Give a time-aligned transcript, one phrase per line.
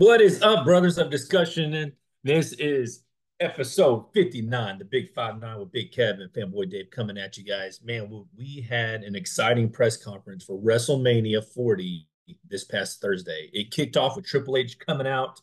[0.00, 1.74] What is up, brothers of discussion?
[1.74, 1.92] And
[2.24, 3.02] this is
[3.38, 7.82] episode 59, the Big Five Nine with Big Kevin, Fanboy Dave coming at you guys.
[7.84, 12.08] Man, we had an exciting press conference for WrestleMania 40
[12.48, 13.50] this past Thursday.
[13.52, 15.42] It kicked off with Triple H coming out,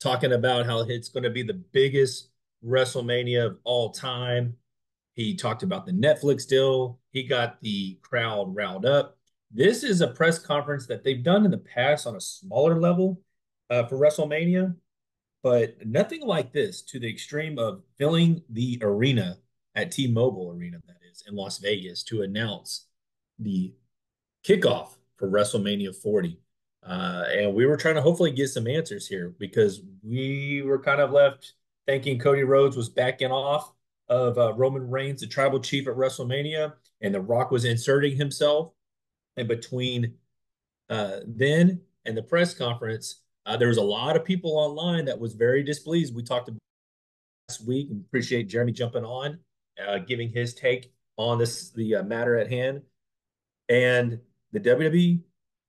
[0.00, 2.28] talking about how it's going to be the biggest
[2.64, 4.54] WrestleMania of all time.
[5.14, 7.00] He talked about the Netflix deal.
[7.10, 9.18] He got the crowd riled up.
[9.50, 13.20] This is a press conference that they've done in the past on a smaller level
[13.70, 14.74] uh, for WrestleMania,
[15.42, 19.38] but nothing like this to the extreme of filling the arena
[19.74, 22.86] at T-Mobile Arena, that is, in Las Vegas, to announce
[23.38, 23.74] the
[24.46, 26.38] kickoff for WrestleMania 40.
[26.84, 31.00] Uh, and we were trying to hopefully get some answers here because we were kind
[31.00, 31.52] of left
[31.86, 33.72] thinking Cody Rhodes was backing off
[34.08, 38.72] of uh, Roman Reigns, the tribal chief at WrestleMania, and The Rock was inserting himself.
[39.36, 40.14] And between
[40.90, 45.18] uh, then and the press conference, uh, there was a lot of people online that
[45.18, 46.14] was very displeased.
[46.14, 46.58] We talked about
[47.48, 49.38] last week and appreciate Jeremy jumping on,
[49.84, 52.82] uh, giving his take on this the uh, matter at hand.
[53.68, 54.20] And
[54.52, 55.20] the WWE,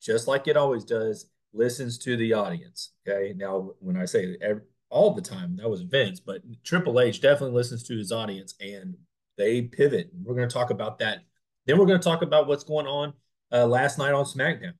[0.01, 2.91] just like it always does, listens to the audience.
[3.07, 3.33] Okay.
[3.35, 7.55] Now, when I say every, all the time, that was Vince, but Triple H definitely
[7.55, 8.95] listens to his audience and
[9.37, 10.09] they pivot.
[10.23, 11.19] We're going to talk about that.
[11.65, 13.13] Then we're going to talk about what's going on
[13.51, 14.73] uh, last night on SmackDown.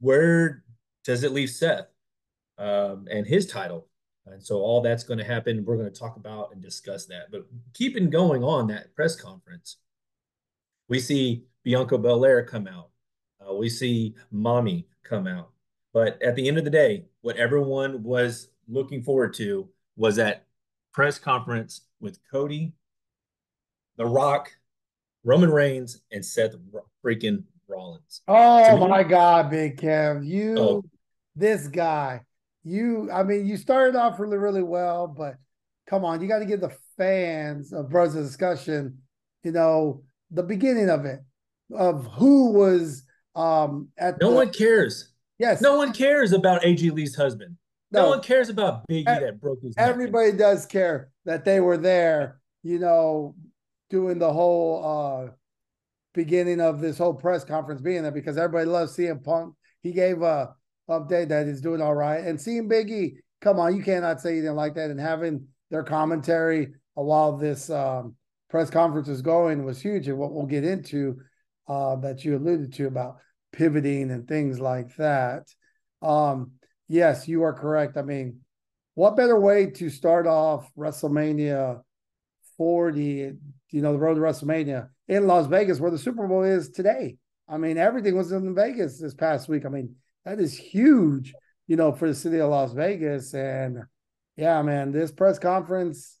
[0.00, 0.64] Where
[1.04, 1.91] does it leave Seth?
[2.58, 3.88] Um, and his title.
[4.26, 5.64] And so all that's going to happen.
[5.64, 7.30] We're going to talk about and discuss that.
[7.30, 9.78] But keeping going on that press conference,
[10.88, 12.90] we see Bianca Belair come out.
[13.40, 15.50] Uh, we see Mami come out.
[15.92, 20.46] But at the end of the day, what everyone was looking forward to was that
[20.92, 22.72] press conference with Cody,
[23.96, 24.52] The Rock,
[25.24, 26.54] Roman Reigns, and Seth
[27.04, 28.22] freaking Rollins.
[28.28, 30.84] Oh my God, Big Kev, you, oh.
[31.36, 32.22] this guy
[32.64, 35.36] you I mean you started off really really well, but
[35.86, 38.98] come on, you got to give the fans of Brothers Discussion,
[39.42, 41.20] you know, the beginning of it
[41.74, 45.12] of who was um at no the, one cares.
[45.38, 47.56] Yes, no one cares about AJ Lee's husband.
[47.90, 49.74] No, no one cares about Biggie that broke his.
[49.76, 50.38] Everybody neck.
[50.38, 52.40] does care that they were there.
[52.62, 53.34] You know,
[53.90, 55.32] doing the whole uh
[56.14, 59.54] beginning of this whole press conference being there because everybody loves CM Punk.
[59.82, 60.54] He gave a
[60.88, 62.24] update that is doing all right.
[62.24, 64.90] And seeing Biggie, come on, you cannot say anything like that.
[64.90, 68.14] And having their commentary while this um,
[68.50, 70.08] press conference is going was huge.
[70.08, 71.20] And what we'll get into
[71.68, 73.16] uh, that you alluded to about
[73.52, 75.46] pivoting and things like that.
[76.00, 76.52] Um,
[76.88, 77.96] yes, you are correct.
[77.96, 78.40] I mean,
[78.94, 81.80] what better way to start off WrestleMania
[82.56, 83.32] 40,
[83.70, 87.16] you know, the road to WrestleMania in Las Vegas, where the Super Bowl is today?
[87.48, 89.64] I mean, everything was in Vegas this past week.
[89.64, 89.94] I mean,
[90.24, 91.34] that is huge,
[91.66, 93.34] you know, for the city of Las Vegas.
[93.34, 93.78] And
[94.36, 96.18] yeah, man, this press conference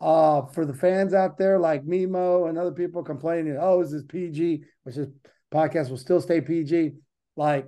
[0.00, 4.02] uh for the fans out there like Mimo and other people complaining, oh, is this
[4.02, 5.08] PG, which is
[5.52, 6.92] podcast will still stay PG.
[7.36, 7.66] Like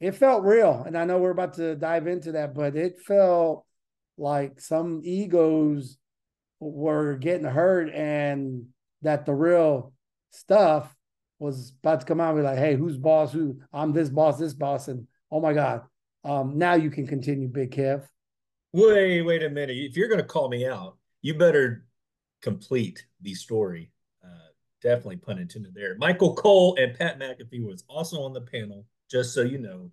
[0.00, 0.82] it felt real.
[0.86, 3.64] And I know we're about to dive into that, but it felt
[4.16, 5.98] like some egos
[6.60, 8.66] were getting hurt and
[9.02, 9.92] that the real
[10.30, 10.94] stuff
[11.38, 13.32] was about to come out and be like, hey, who's boss?
[13.32, 15.82] Who I'm this boss, this boss, and oh my god.
[16.24, 18.06] Um, now you can continue, Big Kev.
[18.72, 19.76] Wait, wait a minute.
[19.76, 21.86] If you're gonna call me out, you better
[22.42, 23.92] complete the story.
[24.24, 24.50] Uh,
[24.82, 25.96] definitely pun intended there.
[25.96, 29.90] Michael Cole and Pat McAfee was also on the panel, just so you know.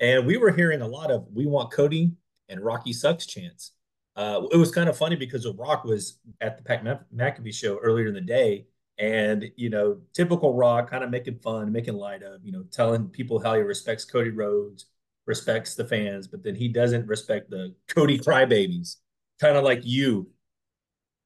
[0.00, 2.12] And we were hearing a lot of "We want Cody"
[2.48, 3.72] and "Rocky sucks" chants.
[4.16, 6.84] Uh, it was kind of funny because Rock was at the Pat
[7.14, 8.66] McAfee show earlier in the day,
[9.00, 13.08] and you know typical rock kind of making fun making light of you know telling
[13.08, 14.86] people how he respects cody rhodes
[15.26, 18.96] respects the fans but then he doesn't respect the cody crybabies.
[19.40, 20.28] Kind of like you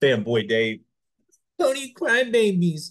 [0.03, 0.81] fanboy dave.
[1.61, 2.91] Cody crybabies.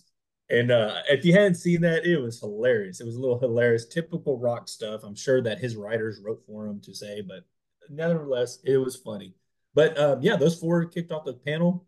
[0.50, 3.00] And uh if you hadn't seen that it was hilarious.
[3.00, 3.86] It was a little hilarious.
[3.86, 5.02] Typical rock stuff.
[5.04, 7.44] I'm sure that his writers wrote for him to say but
[7.90, 9.34] nevertheless it was funny.
[9.74, 11.86] But um yeah those four kicked off the panel.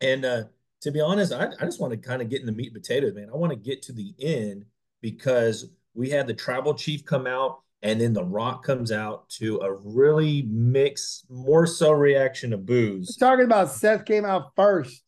[0.00, 0.44] And uh
[0.84, 2.82] to be honest, I, I just want to kind of get in the meat and
[2.82, 3.30] potatoes, man.
[3.32, 4.66] I want to get to the end
[5.00, 9.60] because we had the tribal chief come out and then the rock comes out to
[9.60, 13.16] a really mixed, more so reaction of booze.
[13.16, 15.02] talking about Seth came out first.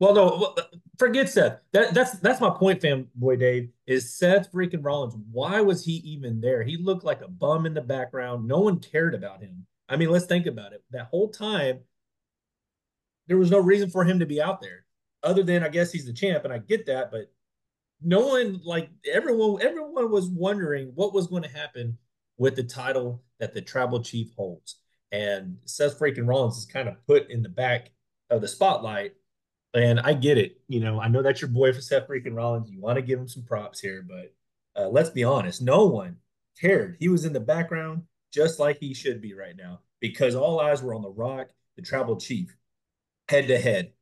[0.00, 0.56] Well, no,
[0.98, 1.60] forget Seth.
[1.72, 3.68] That, that's that's my point, fam boy Dave.
[3.86, 5.14] Is Seth freaking Rollins?
[5.30, 6.64] Why was he even there?
[6.64, 8.48] He looked like a bum in the background.
[8.48, 9.64] No one cared about him.
[9.88, 10.82] I mean, let's think about it.
[10.90, 11.80] That whole time,
[13.28, 14.83] there was no reason for him to be out there
[15.24, 17.32] other than I guess he's the champ, and I get that, but
[18.02, 21.96] no one like everyone everyone was wondering what was going to happen
[22.36, 24.76] with the title that the tribal chief holds.
[25.12, 27.90] And Seth freaking Rollins is kind of put in the back
[28.30, 29.12] of the spotlight.
[29.72, 30.60] And I get it.
[30.68, 32.70] You know, I know that's your boy for Seth freaking Rollins.
[32.70, 34.34] You want to give him some props here, but
[34.80, 36.16] uh, let's be honest, no one
[36.60, 36.96] cared.
[36.98, 40.82] He was in the background just like he should be right now because all eyes
[40.82, 42.54] were on The Rock, the tribal chief,
[43.28, 43.92] head to head.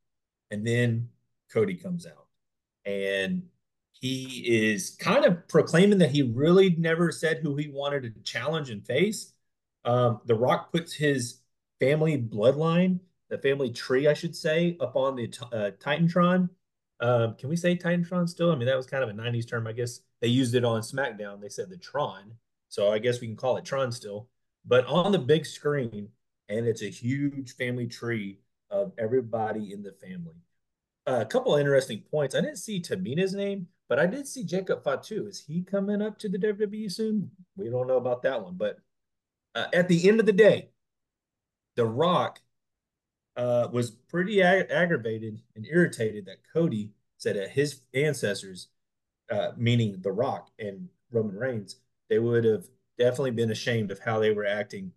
[0.53, 1.09] And then
[1.51, 2.27] Cody comes out
[2.85, 3.43] and
[3.93, 8.69] he is kind of proclaiming that he really never said who he wanted to challenge
[8.69, 9.33] and face.
[9.85, 11.39] Um, the Rock puts his
[11.81, 13.01] family bloodline,
[13.31, 16.51] the family tree, I should say, up on the uh, Titantron.
[17.01, 18.53] Um, can we say Titantron still?
[18.53, 19.67] I mean, that was kind of a 90s term.
[19.67, 21.41] I guess they used it on SmackDown.
[21.41, 22.33] They said the Tron.
[22.69, 24.29] So I guess we can call it Tron still.
[24.67, 26.09] But on the big screen,
[26.51, 28.39] and it's a huge family tree
[28.73, 30.35] of everybody in the family.
[31.07, 32.35] Uh, a couple of interesting points.
[32.35, 35.27] I didn't see Tamina's name, but I did see Jacob Fatu.
[35.27, 37.31] Is he coming up to the WWE soon?
[37.57, 38.55] We don't know about that one.
[38.57, 38.79] But
[39.55, 40.71] uh, at the end of the day,
[41.77, 42.41] The Rock
[43.37, 48.69] uh, was pretty ag- aggravated and irritated that Cody said that his ancestors,
[49.31, 51.77] uh, meaning The Rock and Roman Reigns,
[52.09, 52.67] they would have
[52.99, 54.93] definitely been ashamed of how they were acting.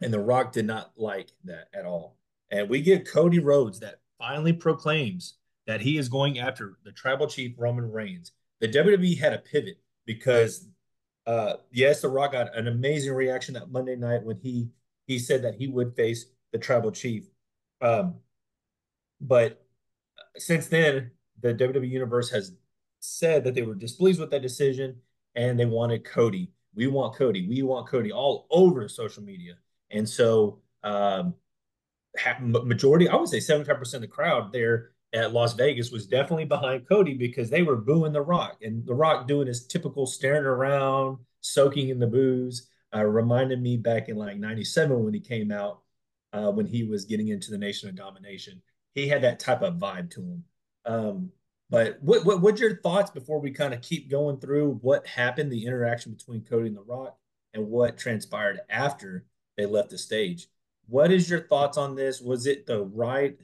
[0.00, 2.16] And The Rock did not like that at all.
[2.54, 5.34] And we get Cody Rhodes that finally proclaims
[5.66, 8.30] that he is going after the tribal chief Roman Reigns.
[8.60, 10.68] The WWE had a pivot because
[11.26, 14.68] uh yes, The Rock got an amazing reaction that Monday night when he
[15.08, 17.24] he said that he would face the tribal chief.
[17.80, 18.20] Um
[19.20, 19.66] but
[20.36, 21.10] since then
[21.40, 22.52] the WWE universe has
[23.00, 24.94] said that they were displeased with that decision
[25.34, 26.52] and they wanted Cody.
[26.72, 27.48] We want Cody.
[27.48, 29.54] We want Cody all over social media.
[29.90, 31.34] And so um
[32.40, 36.88] majority, I would say 75% of the crowd there at Las Vegas was definitely behind
[36.88, 41.18] Cody because they were booing The Rock and The Rock doing his typical staring around,
[41.40, 42.68] soaking in the booze.
[42.94, 45.80] Uh, reminded me back in like 97 when he came out,
[46.32, 48.62] uh, when he was getting into the Nation of Domination.
[48.94, 50.44] He had that type of vibe to him.
[50.84, 51.32] Um,
[51.70, 55.50] but what, what what's your thoughts before we kind of keep going through what happened,
[55.50, 57.18] the interaction between Cody and The Rock,
[57.52, 59.24] and what transpired after
[59.56, 60.46] they left the stage?
[60.86, 62.20] What is your thoughts on this?
[62.20, 63.36] Was it the right?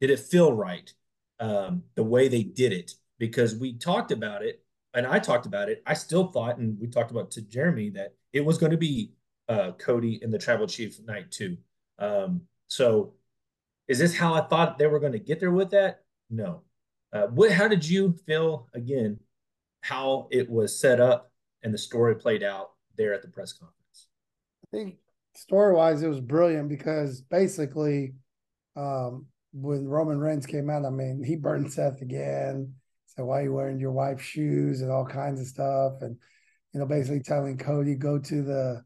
[0.00, 0.92] Did it feel right?
[1.40, 4.62] um, the way they did it because we talked about it
[4.94, 5.82] and I talked about it.
[5.86, 9.12] I still thought, and we talked about to Jeremy that it was going to be
[9.48, 11.58] uh, Cody and the Tribal Chief night two.
[11.98, 13.14] Um, so,
[13.88, 16.02] is this how I thought they were going to get there with that?
[16.30, 16.62] No.
[17.12, 17.52] Uh, what?
[17.52, 19.20] How did you feel again?
[19.82, 21.30] How it was set up
[21.62, 24.08] and the story played out there at the press conference?
[24.64, 24.96] I think
[25.36, 28.14] story wise, it was brilliant because basically,
[28.76, 32.74] um, when Roman Reigns came out, I mean, he burned Seth again.
[33.06, 36.02] Said, why are you wearing your wife's shoes and all kinds of stuff.
[36.02, 36.16] And,
[36.72, 38.82] you know, basically telling Cody, go to the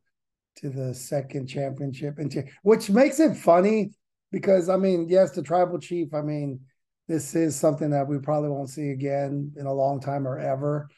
[0.57, 3.93] to the second championship and which makes it funny
[4.31, 6.61] because I mean, yes, the tribal chief, I mean,
[7.09, 10.89] this is something that we probably won't see again in a long time or ever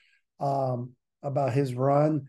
[0.40, 2.28] um, about his run.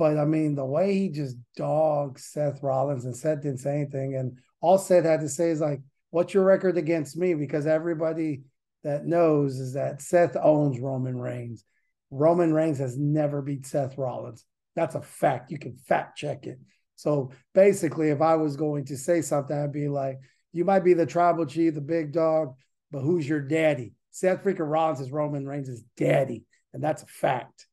[0.00, 4.14] But I mean, the way he just dogged Seth Rollins and Seth didn't say anything.
[4.14, 7.34] And all Seth had to say is like, what's your record against me?
[7.34, 8.44] Because everybody
[8.82, 11.66] that knows is that Seth owns Roman Reigns.
[12.10, 14.46] Roman Reigns has never beat Seth Rollins.
[14.74, 15.50] That's a fact.
[15.50, 16.58] You can fact check it.
[16.96, 20.18] So basically, if I was going to say something, I'd be like,
[20.54, 22.54] you might be the tribal chief, the big dog,
[22.90, 23.92] but who's your daddy?
[24.12, 26.46] Seth freaking Rollins is Roman Reigns' daddy.
[26.72, 27.66] And that's a fact.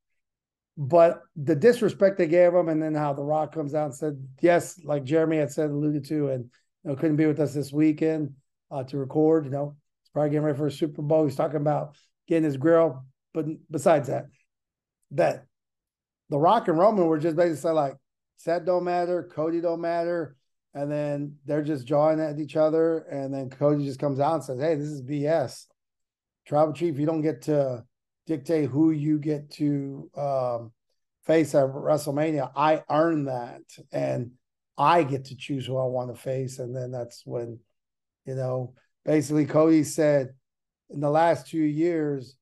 [0.78, 4.24] But the disrespect they gave him, and then how The Rock comes out and said,
[4.42, 6.50] yes, like Jeremy had said, alluded to, and
[6.88, 8.34] know, couldn't be with us this weekend
[8.72, 9.46] uh, to record.
[9.46, 11.26] You know, he's probably getting ready for a Super Bowl.
[11.26, 11.96] He's talking about
[12.28, 13.06] getting his grill.
[13.34, 14.26] But besides that,
[15.12, 15.46] that
[16.30, 17.96] the Rock and Roman were just basically like,
[18.38, 20.36] Seth don't matter, Cody don't matter.
[20.74, 23.00] And then they're just jawing at each other.
[23.00, 25.66] And then Cody just comes out and says, Hey, this is BS.
[26.46, 27.84] Tribal Chief, you don't get to
[28.28, 30.72] dictate who you get to um,
[31.26, 32.52] face at WrestleMania.
[32.56, 33.62] I earn that.
[33.92, 34.32] And
[34.78, 36.60] I get to choose who I want to face.
[36.60, 37.60] And then that's when,
[38.26, 38.74] you know,
[39.06, 40.34] basically Cody said
[40.92, 42.36] in the last two years,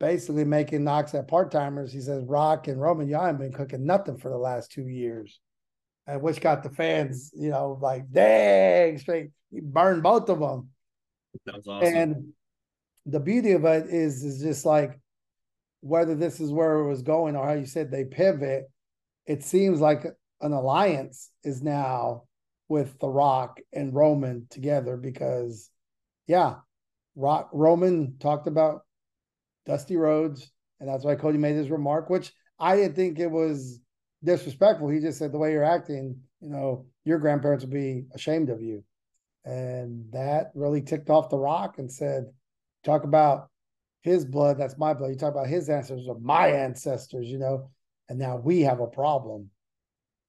[0.00, 3.84] basically making knocks at part timers, he says Rock and Roman, you haven't been cooking
[3.84, 5.40] nothing for the last two years.
[6.06, 10.68] And which got the fans, you know, like, dang, straight, he burned both of them.
[11.46, 11.94] That was awesome.
[11.94, 12.32] And
[13.06, 14.98] the beauty of it is, is just like
[15.80, 18.64] whether this is where it was going or how you said they pivot,
[19.26, 20.04] it seems like
[20.40, 22.22] an alliance is now
[22.68, 25.70] with The Rock and Roman together because,
[26.26, 26.56] yeah,
[27.14, 28.82] Rock Roman talked about
[29.66, 33.80] Dusty Rhodes, and that's why Cody made his remark, which I didn't think it was
[34.22, 34.88] disrespectful.
[34.88, 38.62] He just said the way you're acting, you know, your grandparents would be ashamed of
[38.62, 38.82] you.
[39.44, 42.24] And that really ticked off The Rock and said,
[42.84, 43.48] talk about
[44.02, 45.10] his blood, that's my blood.
[45.10, 47.70] You talk about his ancestors are my ancestors, you know,
[48.08, 49.50] and now we have a problem.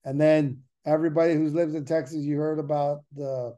[0.04, 3.56] And then everybody who lives in Texas, you heard about the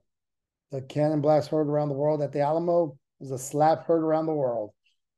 [0.72, 4.26] the cannon blast heard around the world at the Alamo was a slap heard around
[4.26, 4.72] the world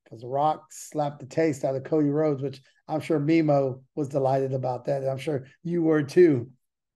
[0.04, 4.54] because Rock slapped the taste out of Cody Rhodes, which I'm sure Mimo was delighted
[4.54, 5.02] about that.
[5.02, 6.52] And I'm sure you were too,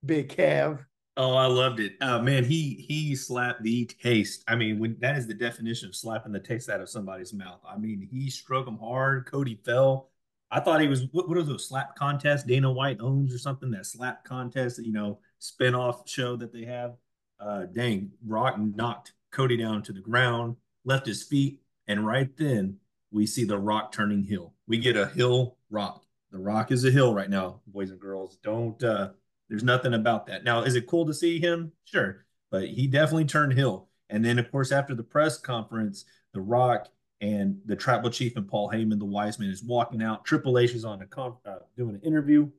[0.06, 0.86] Big Kev.
[1.16, 1.94] Oh, I loved it.
[2.02, 4.44] Uh, man, he he slapped the taste.
[4.48, 7.60] I mean, when that is the definition of slapping the taste out of somebody's mouth.
[7.68, 9.28] I mean, he struck him hard.
[9.28, 10.10] Cody fell.
[10.50, 13.70] I thought he was what, what are those slap contests Dana White owns or something?
[13.72, 16.96] That slap contest, you know, spinoff show that they have.
[17.40, 22.78] Uh, dang, Rock knocked Cody down to the ground, left his feet, and right then
[23.12, 24.54] we see the Rock turning heel.
[24.68, 26.06] We get a heel Rock.
[26.32, 28.38] The Rock is a heel right now, boys and girls.
[28.44, 29.10] Don't uh,
[29.50, 30.44] there's nothing about that.
[30.44, 31.72] Now, is it cool to see him?
[31.86, 32.26] Sure.
[32.52, 33.90] But he definitely turned heel.
[34.10, 36.88] And then, of course, after the press conference, The Rock
[37.22, 40.26] and the tribal chief and Paul Heyman, the wise man, is walking out.
[40.26, 42.50] Triple H is on a uh, doing an interview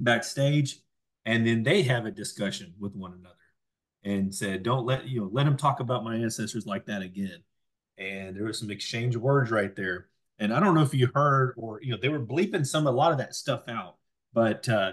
[0.00, 0.78] backstage,
[1.24, 3.36] and then they have a discussion with one another
[4.02, 7.44] and said, "Don't let you know, let him talk about my ancestors like that again."
[7.96, 10.08] And there was some exchange of words right there.
[10.38, 12.90] And I don't know if you heard or you know they were bleeping some a
[12.90, 13.98] lot of that stuff out,
[14.32, 14.92] but uh,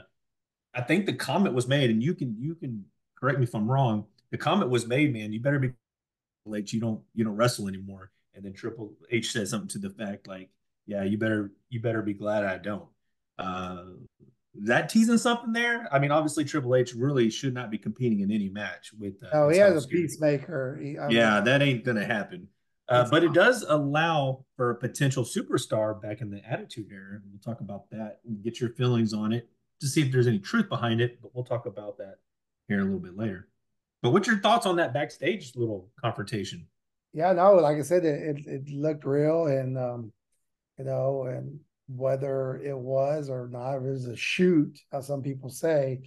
[0.74, 2.86] I think the comment was made, and you can you can
[3.20, 4.06] correct me if I'm wrong.
[4.32, 5.34] The comment was made, man.
[5.34, 5.72] You better be
[6.54, 6.74] H.
[6.74, 8.12] You don't you don't wrestle anymore.
[8.36, 10.50] And then Triple H said something to the fact like,
[10.86, 12.88] yeah, you better you better be glad I don't.
[13.38, 13.84] Uh,
[14.62, 15.88] that teasing something there?
[15.92, 19.16] I mean, obviously Triple H really should not be competing in any match with.
[19.24, 20.80] Uh, oh, he has a pacemaker.
[20.82, 22.48] He, yeah, that ain't gonna happen.
[22.88, 27.20] Uh, but it does allow for a potential superstar back in the Attitude Era.
[27.30, 29.48] We'll talk about that and get your feelings on it
[29.80, 32.16] to see if there's any truth behind it, but we'll talk about that
[32.68, 33.48] here a little bit later.
[34.02, 36.68] But what's your thoughts on that backstage little confrontation?
[37.14, 40.12] Yeah, no, like I said, it it, it looked real, and um,
[40.78, 45.50] you know, and whether it was or not, it was a shoot, as some people
[45.50, 46.02] say.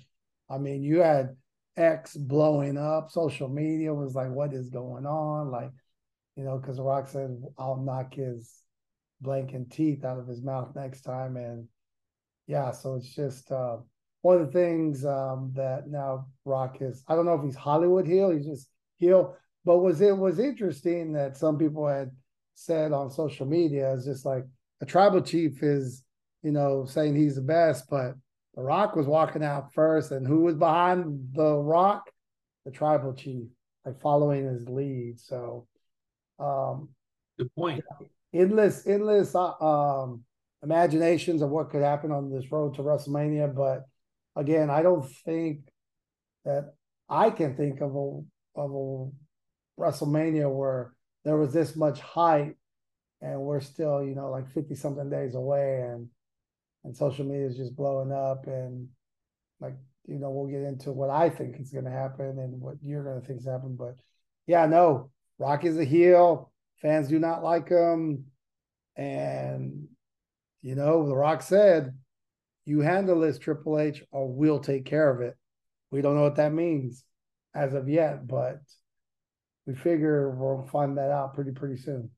[0.49, 1.37] I mean, you had
[1.76, 5.50] X blowing up, social media was like, what is going on?
[5.50, 5.71] Like,
[6.37, 8.52] you know, because Rock said, I'll knock his
[9.25, 11.37] blanking teeth out of his mouth next time.
[11.37, 11.69] And
[12.47, 13.77] yeah, so it's just uh,
[14.23, 17.03] one of the things um, that now Rock is.
[17.09, 19.37] I don't know if he's Hollywood heel, he's just heel.
[19.65, 22.11] But was it was interesting that some people had
[22.55, 24.45] said on social media is just like
[24.81, 26.03] a tribal chief is,
[26.43, 28.15] you know, saying he's the best, but
[28.55, 32.11] the Rock was walking out first, and who was behind the Rock?
[32.65, 33.49] The tribal chief,
[33.85, 35.19] like following his lead.
[35.19, 35.67] So,
[36.39, 36.91] um,
[37.39, 37.83] good point.
[38.35, 39.35] Endless, endless.
[39.35, 40.25] Uh, um,
[40.62, 43.54] imaginations of what could happen on this road to WrestleMania.
[43.54, 43.85] But
[44.37, 45.61] again, I don't think
[46.45, 46.75] that
[47.09, 50.92] I can think of a of a WrestleMania where
[51.25, 52.57] there was this much hype
[53.21, 56.09] and we're still, you know, like 50 something days away and
[56.85, 58.88] and social media is just blowing up and
[59.61, 59.75] like
[60.07, 63.04] you know we'll get into what I think is going to happen and what you're
[63.04, 63.97] going to think is happening, but
[64.47, 66.50] yeah no Rock is a heel
[66.81, 68.25] fans do not like him
[68.97, 69.87] and
[70.62, 71.95] you know, The Rock said,
[72.64, 75.37] you handle this, Triple H, or we'll take care of it.
[75.90, 77.04] We don't know what that means
[77.54, 78.61] as of yet, but
[79.66, 82.11] we figure we'll find that out pretty, pretty soon.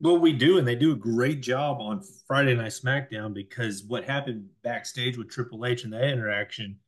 [0.00, 4.04] Well, we do, and they do a great job on Friday Night SmackDown because what
[4.04, 6.78] happened backstage with Triple H and that interaction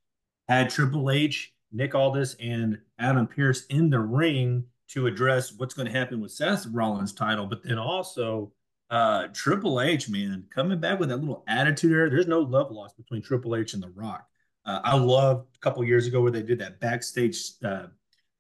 [0.49, 5.87] had Triple H, Nick Aldis, and Adam Pearce in the ring to address what's going
[5.87, 8.52] to happen with Seth Rollins' title, but then also
[8.90, 12.09] uh, Triple H, man, coming back with that little attitude there.
[12.09, 14.26] There's no love lost between Triple H and The Rock.
[14.64, 17.87] Uh, I loved a couple years ago where they did that backstage uh,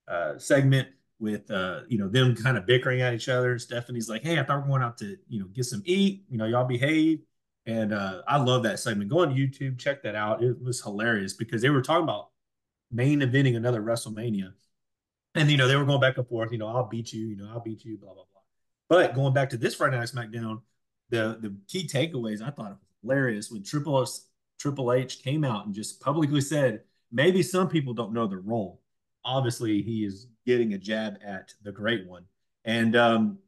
[0.08, 0.88] uh, segment
[1.18, 3.58] with uh, you know them kind of bickering at each other.
[3.58, 6.24] Stephanie's like, "Hey, I thought we are going out to you know get some eat.
[6.28, 7.20] You know, y'all behave."
[7.66, 9.10] And uh, I love that segment.
[9.10, 10.42] Go on YouTube, check that out.
[10.42, 12.28] It was hilarious because they were talking about
[12.92, 14.52] main eventing another WrestleMania,
[15.34, 16.52] and you know they were going back and forth.
[16.52, 17.26] You know, I'll beat you.
[17.26, 17.98] You know, I'll beat you.
[17.98, 18.35] Blah blah blah.
[18.88, 20.60] But going back to this Friday Night SmackDown,
[21.10, 24.08] the the key takeaways I thought it was hilarious when Triple H,
[24.58, 28.80] Triple H came out and just publicly said maybe some people don't know the role.
[29.24, 32.24] Obviously, he is getting a jab at the great one,
[32.64, 33.38] and um,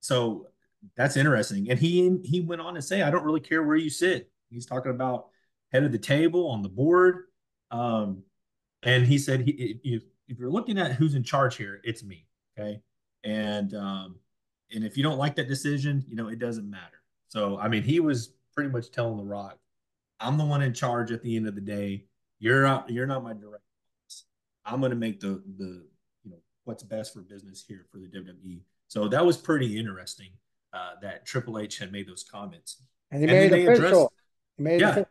[0.00, 0.48] so
[0.96, 1.70] that's interesting.
[1.70, 4.30] And he he went on to say, I don't really care where you sit.
[4.50, 5.28] He's talking about
[5.72, 7.24] head of the table on the board,
[7.70, 8.22] um,
[8.82, 12.26] and he said he if if you're looking at who's in charge here, it's me.
[12.56, 12.80] Okay,
[13.24, 14.16] and um,
[14.74, 17.02] and if you don't like that decision, you know, it doesn't matter.
[17.28, 19.58] So, I mean, he was pretty much telling The Rock,
[20.20, 22.04] I'm the one in charge at the end of the day.
[22.38, 23.62] You're not, you're not my direct.
[24.06, 24.24] Boss.
[24.64, 25.84] I'm going to make the the
[26.22, 28.60] you know what's best for business here for the WWE.
[28.88, 30.30] So that was pretty interesting
[30.72, 32.82] uh, that Triple H had made those comments.
[33.10, 34.12] And he and made it official.
[34.58, 35.08] Made yeah, it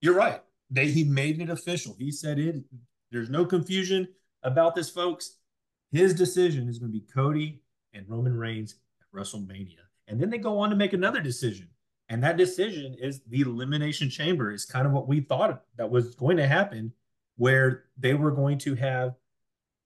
[0.00, 0.42] you're right.
[0.70, 1.96] They he made it official.
[1.98, 2.62] He said it.
[3.10, 4.08] There's no confusion
[4.42, 5.36] about this, folks.
[5.90, 7.62] His decision is going to be Cody
[7.94, 8.76] and Roman Reigns
[9.14, 9.80] WrestleMania.
[10.06, 11.68] And then they go on to make another decision.
[12.08, 16.14] And that decision is the Elimination Chamber, is kind of what we thought that was
[16.14, 16.92] going to happen,
[17.36, 19.14] where they were going to have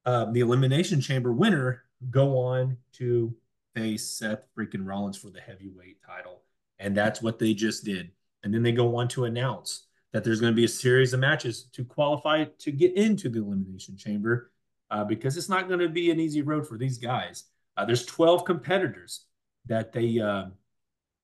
[0.04, 3.34] um, the Elimination Chamber winner go on to
[3.74, 6.42] face Seth freaking Rollins for the heavyweight title.
[6.78, 8.10] And that's what they just did.
[8.44, 11.20] And then they go on to announce that there's going to be a series of
[11.20, 14.50] matches to qualify to get into the Elimination Chamber
[14.90, 17.44] uh, because it's not going to be an easy road for these guys.
[17.76, 19.24] Uh, there's 12 competitors
[19.66, 20.46] that they uh,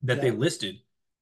[0.02, 0.22] that yeah.
[0.22, 0.78] they listed,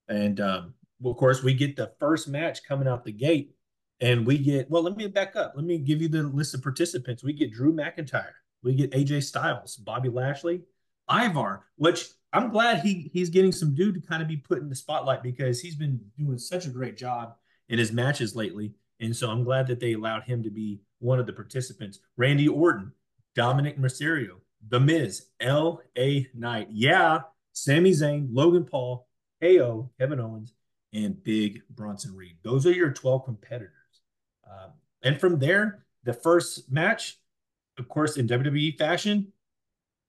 [0.08, 3.54] and um, well, of course we get the first match coming out the gate,
[4.00, 4.82] and we get well.
[4.82, 5.54] Let me back up.
[5.56, 7.24] Let me give you the list of participants.
[7.24, 10.62] We get Drew McIntyre, we get AJ Styles, Bobby Lashley,
[11.10, 14.68] Ivar, which I'm glad he he's getting some dude to kind of be put in
[14.68, 17.34] the spotlight because he's been doing such a great job
[17.68, 18.72] in his matches lately.
[19.00, 21.98] And so I'm glad that they allowed him to be one of the participants.
[22.16, 22.92] Randy Orton,
[23.34, 24.36] Dominic Mysterio,
[24.68, 26.28] The Miz, L.A.
[26.34, 26.68] Knight.
[26.70, 27.20] Yeah,
[27.52, 29.08] Sami Zayn, Logan Paul,
[29.42, 30.54] KO, Kevin Owens,
[30.92, 32.36] and Big Bronson Reed.
[32.42, 33.70] Those are your 12 competitors.
[34.48, 37.18] Um, and from there, the first match,
[37.78, 39.32] of course, in WWE fashion,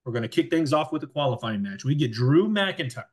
[0.06, 1.84] we're going to kick things off with a qualifying match.
[1.84, 3.04] We get Drew McIntyre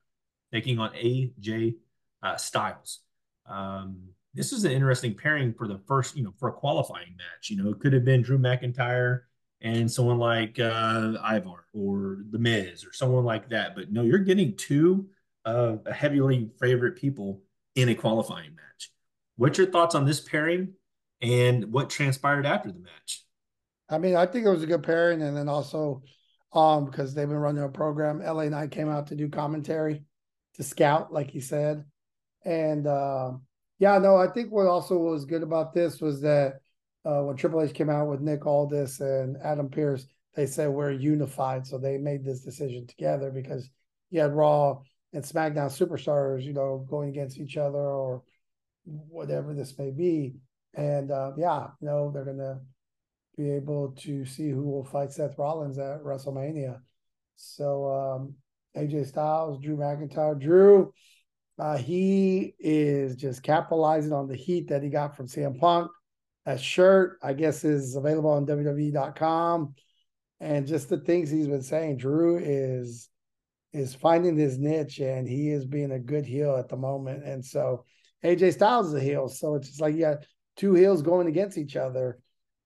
[0.52, 1.74] taking on AJ
[2.22, 3.00] uh, Styles.
[3.46, 7.50] Um, this is an interesting pairing for the first, you know, for a qualifying match.
[7.50, 9.22] You know, it could have been Drew McIntyre
[9.60, 13.74] and someone like uh, Ivar or The Miz or someone like that.
[13.74, 15.08] But no, you're getting two
[15.44, 17.42] of uh, heavily favorite people
[17.74, 18.90] in a qualifying match.
[19.36, 20.74] What's your thoughts on this pairing
[21.20, 23.24] and what transpired after the match?
[23.88, 26.02] I mean, I think it was a good pairing, and then also
[26.52, 28.22] um, because they've been running a program.
[28.22, 30.04] LA Knight came out to do commentary
[30.54, 31.84] to scout, like he said,
[32.44, 33.32] and uh,
[33.78, 36.60] yeah, no, I think what also was good about this was that
[37.04, 40.90] uh, when Triple H came out with Nick Aldis and Adam Pearce, they said we're
[40.90, 41.66] unified.
[41.66, 43.68] So they made this decision together because
[44.10, 44.80] you had Raw
[45.12, 48.22] and SmackDown superstars, you know, going against each other or
[48.84, 50.34] whatever this may be.
[50.74, 52.58] And uh, yeah, you know, they're going to
[53.36, 56.80] be able to see who will fight Seth Rollins at WrestleMania.
[57.36, 58.34] So um,
[58.76, 60.92] AJ Styles, Drew McIntyre, Drew
[61.58, 65.90] uh, he is just capitalizing on the heat that he got from CM Punk.
[66.46, 69.74] That shirt, I guess, is available on WWE.com.
[70.40, 73.08] And just the things he's been saying, Drew is
[73.72, 77.24] is finding his niche and he is being a good heel at the moment.
[77.24, 77.84] And so
[78.24, 79.28] AJ Styles is a heel.
[79.28, 80.24] So it's just like you got
[80.56, 82.18] two heels going against each other.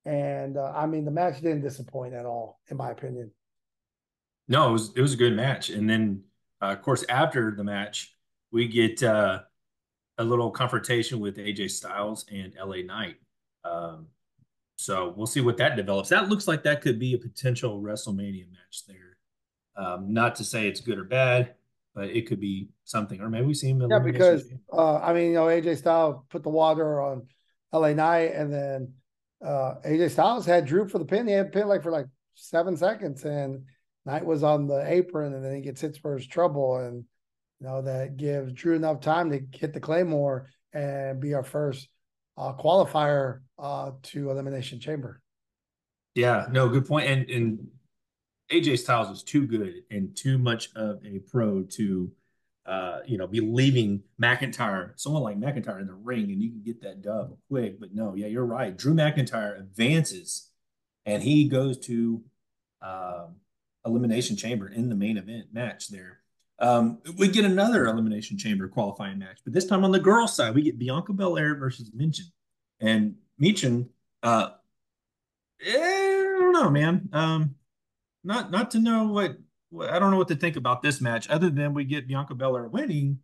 [0.04, 3.30] And uh, I mean, the match didn't disappoint at all, in my opinion.
[4.48, 5.70] No, it was it was a good match.
[5.70, 6.24] And then,
[6.62, 8.14] uh, of course, after the match,
[8.50, 9.40] we get uh,
[10.16, 13.16] a little confrontation with AJ Styles and LA Knight.
[13.64, 14.06] Um,
[14.76, 16.08] so we'll see what that develops.
[16.08, 19.16] That looks like that could be a potential WrestleMania match there.
[19.76, 21.54] Um, not to say it's good or bad,
[21.94, 23.20] but it could be something.
[23.20, 23.84] Or maybe we see him.
[23.88, 27.26] Yeah, because uh, I mean, you know, AJ Styles put the water on
[27.72, 28.92] LA Knight, and then
[29.44, 31.26] uh, AJ Styles had Drew for the pin.
[31.26, 33.64] He had pin like for like seven seconds, and
[34.04, 37.04] Knight was on the apron, and then he gets hit for his trouble, and
[37.60, 41.88] you know, that gives Drew enough time to hit the Claymore and be our first
[42.38, 45.20] uh, qualifier uh, to Elimination Chamber.
[46.14, 47.08] Yeah, no, good point.
[47.08, 47.68] And and
[48.50, 52.10] AJ Styles was too good and too much of a pro to,
[52.64, 56.62] uh, you know, be leaving McIntyre, someone like McIntyre in the ring, and you can
[56.62, 57.78] get that dub quick.
[57.78, 58.76] But no, yeah, you're right.
[58.76, 60.50] Drew McIntyre advances,
[61.04, 62.22] and he goes to
[62.80, 63.26] uh,
[63.84, 66.20] Elimination Chamber in the main event match there.
[66.60, 70.54] Um, we get another Elimination Chamber qualifying match, but this time on the girls' side,
[70.54, 72.30] we get Bianca Belair versus Michin.
[72.80, 73.88] And Michin,
[74.22, 74.50] uh,
[75.64, 77.08] eh, I don't know, man.
[77.12, 77.54] Um,
[78.24, 79.36] not not to know what,
[79.70, 82.34] what, I don't know what to think about this match, other than we get Bianca
[82.34, 83.20] Belair winning,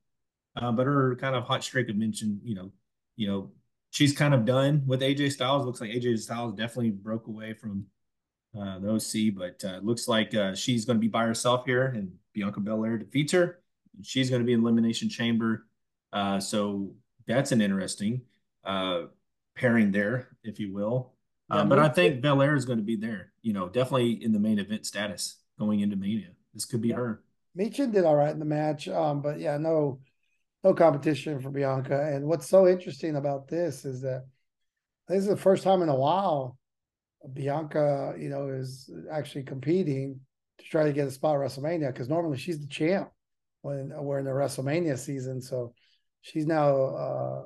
[0.57, 2.71] uh, but her kind of hot streak of Michin, you know,
[3.17, 3.51] you know,
[3.91, 5.67] she's kind of done with AJ Styles.
[5.67, 7.87] Looks like AJ Styles definitely broke away from
[8.59, 11.87] uh, the OC, but uh, looks like uh, she's going to be by herself here,
[11.87, 13.61] and Bianca Belair defeats her.
[14.03, 15.67] She's going to be in Elimination Chamber.
[16.13, 16.95] Uh, so
[17.27, 18.23] that's an interesting
[18.65, 19.03] uh,
[19.57, 21.13] pairing there, if you will.
[21.51, 24.33] Yeah, um, but I think Belair is going to be there, you know, definitely in
[24.33, 26.31] the main event status going into Mania.
[26.55, 26.97] This could be yeah.
[26.97, 27.23] her.
[27.57, 28.89] Michin did all right in the match.
[28.89, 30.01] Um, but yeah, no,
[30.63, 32.11] no competition for Bianca.
[32.13, 34.27] And what's so interesting about this is that
[35.09, 36.57] this is the first time in a while
[37.33, 40.21] Bianca, you know, is actually competing
[40.59, 43.11] to try to get a spot WrestleMania because normally she's the champ
[43.63, 45.41] when we're in the WrestleMania season.
[45.41, 45.75] So
[46.21, 47.43] she's now, uh,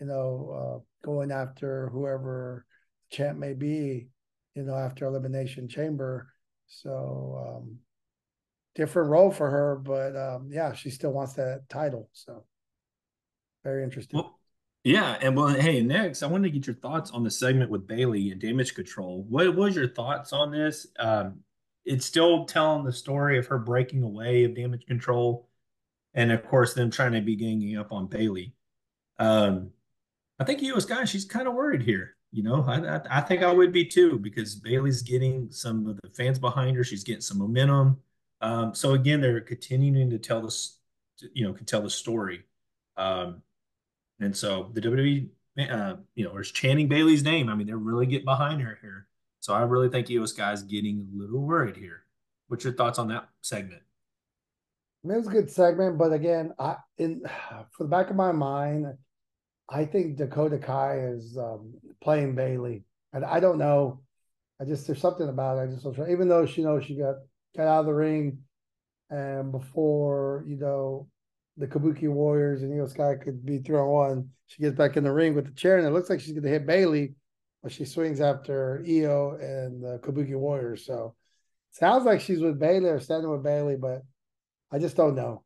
[0.00, 2.66] you know, uh, going after whoever
[3.10, 4.08] champ may be,
[4.54, 6.28] you know, after Elimination Chamber.
[6.66, 7.78] So um,
[8.74, 12.08] different role for her, but um, yeah, she still wants that title.
[12.12, 12.44] So
[13.62, 14.18] very interesting.
[14.18, 14.33] Well,
[14.84, 17.86] yeah, and well, hey, next I wanted to get your thoughts on the segment with
[17.86, 19.24] Bayley and Damage Control.
[19.28, 20.86] What was your thoughts on this?
[20.98, 21.40] Um,
[21.86, 25.48] it's still telling the story of her breaking away of Damage Control,
[26.12, 28.54] and of course them trying to be ganging up on Bayley.
[29.18, 29.70] Um,
[30.38, 32.16] I think Iyo Sky, she's kind of worried here.
[32.30, 35.98] You know, I, I, I think I would be too because Bayley's getting some of
[36.02, 36.84] the fans behind her.
[36.84, 38.00] She's getting some momentum.
[38.40, 40.78] Um, so again, they're continuing to tell this,
[41.32, 42.42] you know, can tell the story.
[42.96, 43.42] Um,
[44.20, 45.28] and so the WWE,
[45.70, 47.48] uh, you know, is chanting Bayley's name.
[47.48, 49.06] I mean, they're really getting behind her here.
[49.40, 52.04] So I really think Iyo Sky's getting a little worried here.
[52.48, 53.82] What's your thoughts on that segment?
[55.04, 57.22] I mean, it was a good segment, but again, I in
[57.72, 58.86] for the back of my mind,
[59.68, 64.00] I think Dakota Kai is um, playing Bayley, and I don't know.
[64.60, 65.62] I just there's something about it.
[65.62, 67.16] I just even though she knows she got
[67.56, 68.38] got out of the ring,
[69.10, 71.08] and before you know
[71.56, 75.12] the Kabuki Warriors and Iyo Sky could be thrown one, she gets back in the
[75.12, 77.14] ring with the chair, and it looks like she's going to hit Bayley,
[77.62, 80.84] but she swings after Iyo and the Kabuki Warriors.
[80.84, 81.14] So
[81.70, 84.02] sounds like she's with Bayley or standing with Bayley, but
[84.72, 85.44] I just don't know.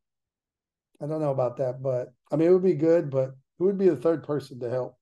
[1.00, 3.78] I don't know about that, but I mean, it would be good, but who would
[3.78, 4.98] be the third person to help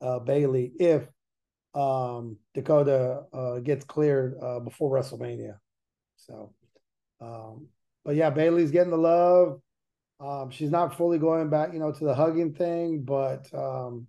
[0.00, 1.06] uh, Bayley if
[1.74, 5.58] um, Dakota uh, gets cleared uh, before WrestleMania?
[6.16, 6.54] So,
[7.20, 7.68] um,
[8.04, 9.60] but yeah, Bayley's getting the love.
[10.18, 14.06] Um, she's not fully going back, you know, to the hugging thing, but um,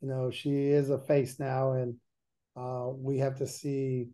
[0.00, 1.94] you know, she is a face now, and
[2.56, 4.08] uh, we have to see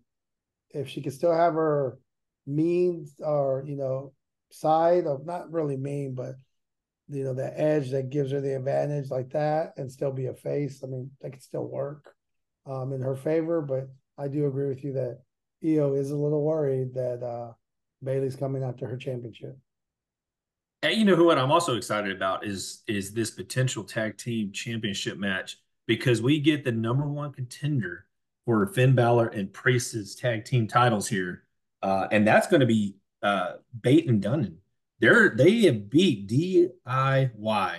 [0.71, 1.99] if she can still have her
[2.47, 4.13] mean or you know
[4.51, 6.35] side of not really mean, but
[7.09, 10.35] you know the edge that gives her the advantage like that, and still be a
[10.35, 10.83] face.
[10.85, 12.15] I mean, that could still work
[12.67, 15.19] um, in her favor, but I do agree with you that
[15.65, 17.53] Iyo is a little worried that uh,
[18.03, 19.57] Bayley's coming after her championship.
[20.83, 24.51] And you know who what I'm also excited about is is this potential tag team
[24.53, 28.07] championship match because we get the number one contender
[28.45, 31.45] for Finn Balor and Priest's tag team titles here,
[31.83, 34.59] uh, and that's going to be uh, Bate and Dunne.
[34.99, 37.77] They're they have beat DIY,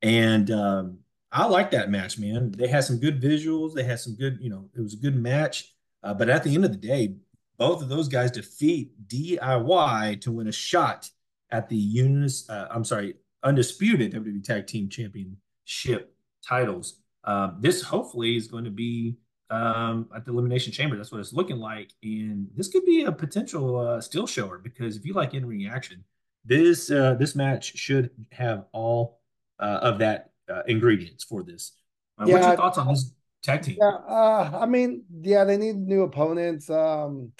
[0.00, 0.98] and um,
[1.30, 2.52] I like that match, man.
[2.52, 3.74] They had some good visuals.
[3.74, 5.74] They had some good, you know, it was a good match.
[6.02, 7.16] Uh, but at the end of the day,
[7.58, 11.10] both of those guys defeat DIY to win a shot
[11.50, 16.14] at the Unis, uh, I'm sorry, undisputed WWE Tag Team Championship
[16.46, 17.00] titles.
[17.24, 19.16] Um, this hopefully is going to be
[19.50, 20.96] um, at the Elimination Chamber.
[20.96, 24.96] That's what it's looking like, and this could be a potential uh, still shower because
[24.96, 26.04] if you like in reaction,
[26.44, 29.20] this uh, this match should have all
[29.58, 31.72] uh, of that uh, ingredients for this.
[32.18, 33.76] Uh, yeah, what's your thoughts on this tag team?
[33.80, 36.70] Yeah, uh, I mean, yeah, they need new opponents.
[36.70, 37.32] Um,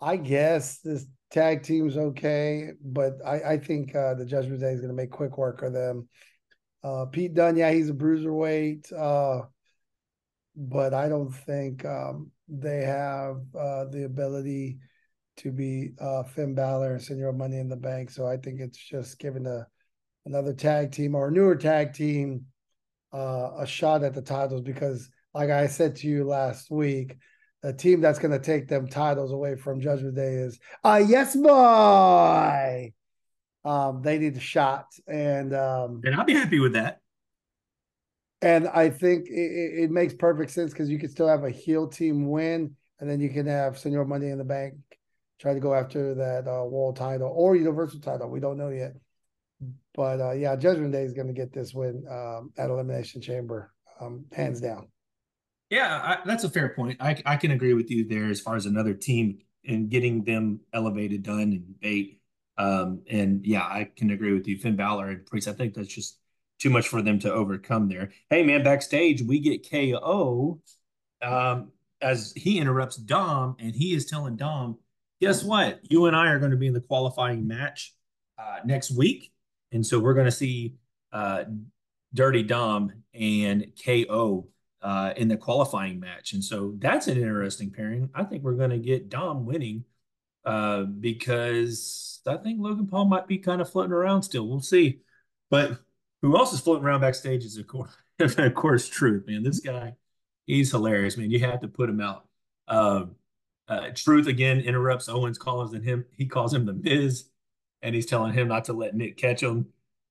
[0.00, 4.80] I guess this tag team's okay, but I, I think uh, the Judgment Day is
[4.80, 6.08] going to make quick work of them.
[6.82, 9.46] Uh, Pete Dunne, yeah, he's a bruiserweight, uh,
[10.56, 14.78] but I don't think um, they have uh, the ability
[15.38, 18.10] to be uh, Finn Balor and Senor Money in the Bank.
[18.10, 19.66] So I think it's just giving a
[20.26, 22.44] another tag team or a newer tag team
[23.12, 27.16] uh, a shot at the titles because, like I said to you last week,
[27.62, 31.34] a team that's going to take them titles away from Judgment Day is uh yes
[31.36, 32.92] boy.
[33.64, 37.00] Um, they need a shot, and um, and I'll be happy with that.
[38.40, 41.88] And I think it, it makes perfect sense because you can still have a heel
[41.88, 44.74] team win, and then you can have Senor Money in the Bank
[45.38, 48.28] try to go after that uh, world title or universal title.
[48.28, 48.94] We don't know yet,
[49.94, 53.72] but uh, yeah, Judgment Day is going to get this win um, at Elimination Chamber,
[54.00, 54.88] um, hands down.
[55.70, 56.96] Yeah, I, that's a fair point.
[57.00, 60.60] I, I can agree with you there as far as another team and getting them
[60.72, 62.20] elevated Dunne and Bate.
[62.56, 64.58] Um, and yeah, I can agree with you.
[64.58, 66.18] Finn Balor and Priest, I think that's just
[66.58, 68.10] too much for them to overcome there.
[68.30, 70.60] Hey, man, backstage, we get KO
[71.22, 74.78] um, as he interrupts Dom, and he is telling Dom,
[75.20, 75.80] guess what?
[75.82, 77.94] You and I are going to be in the qualifying match
[78.38, 79.32] uh, next week.
[79.70, 80.74] And so we're going to see
[81.12, 81.44] uh,
[82.14, 84.48] Dirty Dom and KO
[84.82, 86.32] uh, in the qualifying match.
[86.32, 88.10] And so that's an interesting pairing.
[88.14, 89.84] I think we're going to get Dom winning
[90.44, 94.48] uh, because I think Logan Paul might be kind of floating around still.
[94.48, 95.00] We'll see.
[95.50, 95.78] But
[96.22, 99.42] who else is floating around backstage is of course, of course, Truth, man.
[99.42, 99.94] This guy,
[100.46, 101.30] he's hilarious, man.
[101.30, 102.26] You have to put him out.
[102.66, 103.16] Um,
[103.66, 106.04] uh, Truth again interrupts Owens, calls and him.
[106.16, 107.26] He calls him the Miz,
[107.82, 109.66] and he's telling him not to let Nick catch him.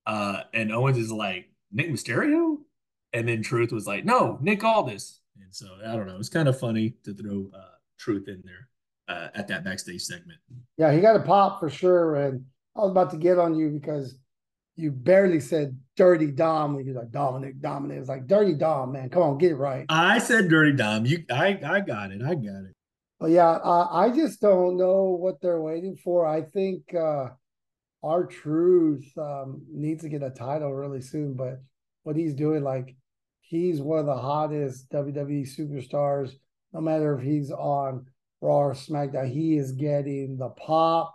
[0.06, 2.57] Uh, and Owens is like, Nick Mysterio,
[3.18, 5.20] and then Truth was like, no, Nick Aldis.
[5.42, 6.18] And so I don't know.
[6.18, 8.68] It's kind of funny to throw uh, Truth in there
[9.08, 10.40] uh, at that backstage segment.
[10.78, 12.16] Yeah, he got a pop for sure.
[12.16, 14.18] And I was about to get on you because
[14.76, 17.98] you barely said Dirty Dom when you're like Dominic, Dominic.
[17.98, 19.10] It's like Dirty Dom, man.
[19.10, 19.86] Come on, get it right.
[19.90, 21.06] I said Dirty Dom.
[21.06, 22.22] You, I, I got it.
[22.22, 22.76] I got it.
[23.20, 26.28] But yeah, uh, I just don't know what they're waiting for.
[26.28, 27.30] I think uh,
[28.04, 31.34] R-Truth um, needs to get a title really soon.
[31.34, 31.60] But
[32.04, 32.96] what he's doing, like,
[33.48, 36.32] he's one of the hottest WWE superstars.
[36.74, 38.06] No matter if he's on
[38.42, 41.14] Raw or SmackDown, he is getting the pop.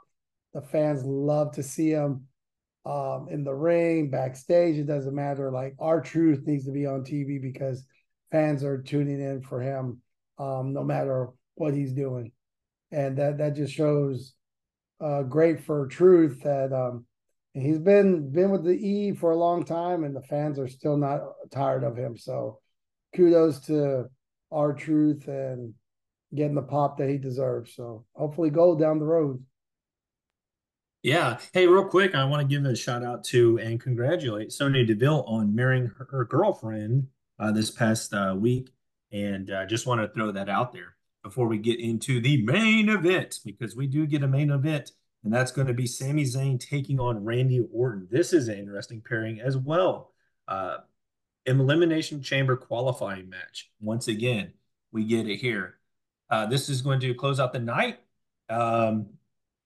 [0.54, 2.26] The fans love to see him
[2.84, 4.76] um, in the ring, backstage.
[4.76, 5.50] It doesn't matter.
[5.50, 7.84] Like R-Truth needs to be on TV because
[8.30, 10.00] fans are tuning in for him,
[10.38, 12.32] um, no matter what he's doing,
[12.90, 14.32] and that that just shows
[15.00, 17.04] uh, great for Truth that um,
[17.54, 20.96] he's been been with the E for a long time, and the fans are still
[20.96, 22.16] not tired of him.
[22.16, 22.60] So
[23.14, 24.06] kudos to
[24.50, 25.74] R-Truth and
[26.34, 27.74] getting the pop that he deserves.
[27.74, 29.44] So hopefully, go down the road.
[31.02, 31.38] Yeah.
[31.52, 35.24] Hey, real quick, I want to give a shout out to and congratulate Sonya Deville
[35.26, 37.08] on marrying her, her girlfriend
[37.40, 38.70] uh, this past uh, week.
[39.10, 42.42] And I uh, just want to throw that out there before we get into the
[42.44, 44.92] main event, because we do get a main event,
[45.24, 48.08] and that's going to be Sami Zayn taking on Randy Orton.
[48.10, 50.12] This is an interesting pairing as well.
[50.48, 50.78] Uh,
[51.46, 53.70] Elimination Chamber qualifying match.
[53.80, 54.52] Once again,
[54.90, 55.76] we get it here.
[56.30, 57.98] Uh, this is going to close out the night.
[58.48, 59.06] Um,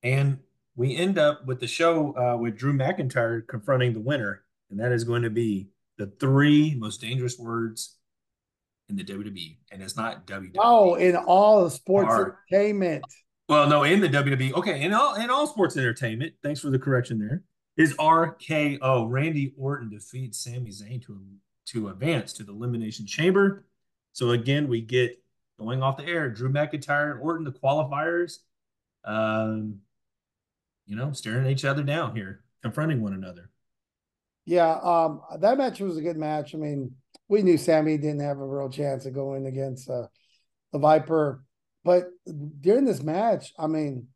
[0.03, 0.39] and
[0.75, 4.93] we end up with the show uh, with Drew McIntyre confronting the winner, and that
[4.93, 7.97] is going to be the three most dangerous words
[8.89, 10.57] in the WWE, and it's not WWE.
[10.59, 13.05] Oh, in all of sports entertainment.
[13.49, 14.55] Well, no, in the WWE.
[14.55, 16.35] Okay, in all in all sports entertainment.
[16.43, 17.43] Thanks for the correction there.
[17.77, 21.21] Is RKO Randy Orton defeats Sami Zayn to
[21.67, 23.67] to advance to the Elimination Chamber.
[24.13, 25.23] So again, we get
[25.59, 26.31] going off the air.
[26.31, 28.39] Drew McIntyre and Orton, the qualifiers.
[29.05, 29.81] Um,
[30.87, 33.51] you know, staring each other down here, confronting one another.
[34.45, 36.55] Yeah, um, that match was a good match.
[36.55, 36.93] I mean,
[37.29, 40.07] we knew Sami didn't have a real chance of going against uh,
[40.73, 41.45] the Viper,
[41.87, 42.09] but
[42.61, 44.09] during this match, I mean,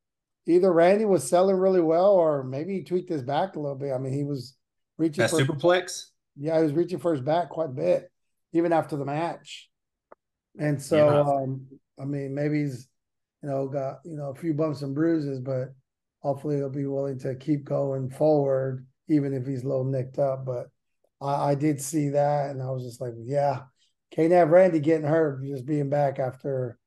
[0.49, 3.93] either Randy was selling really well, or maybe he tweaked his back a little bit.
[3.93, 4.57] I mean, he was
[4.99, 6.07] reaching that for, superplex.
[6.37, 8.11] Yeah, he was reaching for his back quite a bit,
[8.53, 9.71] even after the match.
[10.59, 11.21] And so, yeah.
[11.21, 11.67] um,
[12.01, 12.89] I mean, maybe he's,
[13.41, 15.69] you know, got you know a few bumps and bruises, but
[16.19, 20.45] hopefully he'll be willing to keep going forward, even if he's a little nicked up.
[20.45, 20.67] But
[21.21, 23.61] I, I did see that, and I was just like, yeah,
[24.11, 26.80] can't have Randy getting hurt just being back after,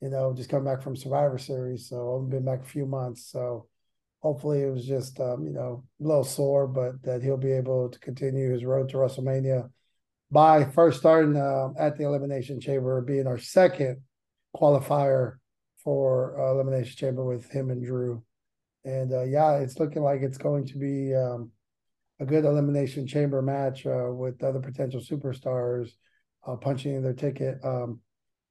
[0.00, 1.88] you know, just coming back from Survivor Series.
[1.88, 3.30] So I've been back a few months.
[3.30, 3.68] So
[4.20, 7.88] hopefully it was just, um, you know, a little sore, but that he'll be able
[7.88, 9.70] to continue his road to WrestleMania
[10.30, 14.00] by first starting uh, at the Elimination Chamber, being our second
[14.56, 15.36] qualifier
[15.82, 18.22] for uh, Elimination Chamber with him and Drew.
[18.84, 21.50] And uh, yeah, it's looking like it's going to be um,
[22.20, 25.90] a good elimination chamber match uh, with other potential superstars
[26.46, 28.00] uh, punching in their ticket um,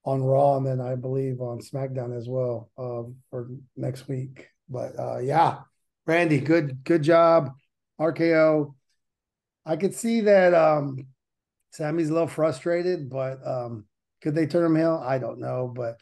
[0.05, 4.47] on Raw and then I believe on SmackDown as well uh, for next week.
[4.69, 5.59] But uh, yeah,
[6.05, 7.51] Randy, good good job,
[7.99, 8.73] RKO.
[9.65, 11.07] I could see that um,
[11.71, 13.85] Sami's a little frustrated, but um,
[14.21, 15.03] could they turn him heel?
[15.05, 15.99] I don't know, but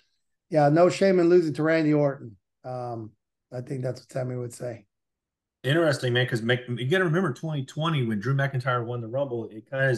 [0.50, 2.38] yeah, no shame in losing to Randy Orton.
[2.64, 3.12] Um,
[3.52, 4.86] I think that's what Sami would say.
[5.64, 9.70] Interesting, man, because you got to remember 2020 when Drew McIntyre won the Rumble, it
[9.70, 9.98] kind of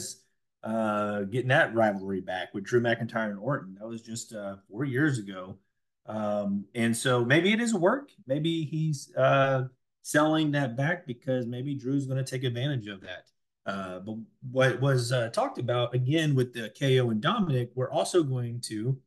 [0.64, 3.78] uh, getting that rivalry back with Drew McIntyre and Orton.
[3.80, 5.58] That was just uh, four years ago.
[6.06, 8.10] Um, and so maybe it isn't work.
[8.28, 9.66] Maybe he's uh,
[10.02, 13.26] selling that back because maybe Drew's going to take advantage of that.
[13.66, 14.16] Uh, but
[14.52, 18.98] what was uh, talked about again with the KO and Dominic, we're also going to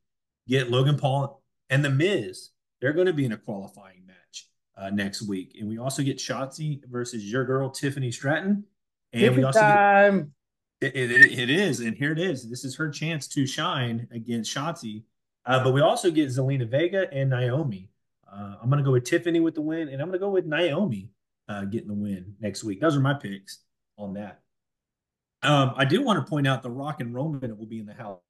[0.47, 2.51] get Logan Paul and The Miz.
[2.81, 5.57] They're going to be in a qualifying match uh, next week.
[5.59, 8.65] And we also get Shotzi versus your girl Tiffany Stratton.
[9.13, 10.33] And Tiffany we also time.
[10.83, 12.49] It, it, it is, and here it is.
[12.49, 15.05] This is her chance to shine against Shotzi.
[15.47, 17.89] Uh, but we also get Zelina Vega and Naomi.
[18.31, 20.31] Uh, I'm going to go with Tiffany with the win, and I'm going to go
[20.31, 21.11] with Naomi
[21.49, 22.81] uh, getting the win next week.
[22.81, 23.59] Those are my picks
[23.97, 24.41] on that.
[25.43, 27.95] Um, I do want to point out the Rock and Roman will be in the
[27.95, 28.21] house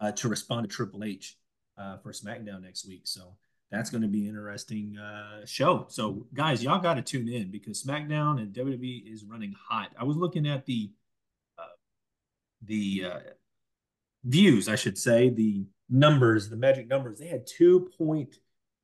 [0.00, 1.36] uh, to respond to Triple H
[1.78, 3.02] uh, for SmackDown next week.
[3.04, 3.36] So
[3.70, 5.86] that's going to be an interesting uh, show.
[5.88, 9.90] So, guys, y'all got to tune in because SmackDown and WWE is running hot.
[9.98, 10.90] I was looking at the
[12.66, 13.18] the uh,
[14.24, 17.18] views, I should say, the numbers, the magic numbers.
[17.18, 18.36] They had two point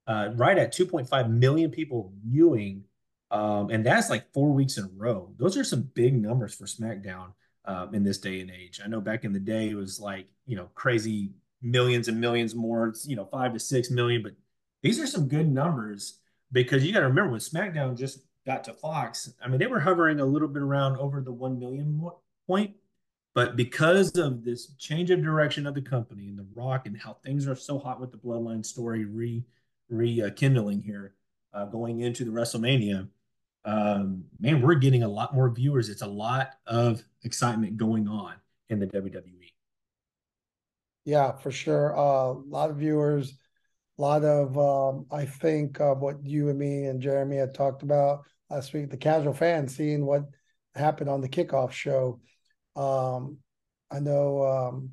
[0.06, 2.84] uh, right at 2.5 million people viewing,
[3.30, 5.32] um, and that's like four weeks in a row.
[5.38, 7.32] Those are some big numbers for SmackDown
[7.64, 8.80] um, in this day and age.
[8.84, 11.30] I know back in the day it was like you know crazy
[11.62, 14.32] millions and millions more, you know, five to six million, but
[14.82, 16.18] these are some good numbers
[16.52, 19.80] because you got to remember when SmackDown just got to Fox, I mean, they were
[19.80, 22.08] hovering a little bit around over the 1 million
[22.46, 22.74] point.
[23.34, 27.14] But because of this change of direction of the company and The Rock and how
[27.24, 29.44] things are so hot with the Bloodline story re
[29.88, 31.14] rekindling here,
[31.52, 33.08] uh, going into the WrestleMania,
[33.64, 35.88] um, man, we're getting a lot more viewers.
[35.88, 38.34] It's a lot of excitement going on
[38.68, 39.52] in the WWE.
[41.04, 41.96] Yeah, for sure.
[41.96, 43.34] Uh, a lot of viewers
[44.00, 47.82] a lot of um, I think uh, what you and me and Jeremy had talked
[47.82, 50.22] about last week, the casual fan seeing what
[50.74, 52.18] happened on the kickoff show.
[52.76, 53.38] Um,
[53.90, 54.90] I know um,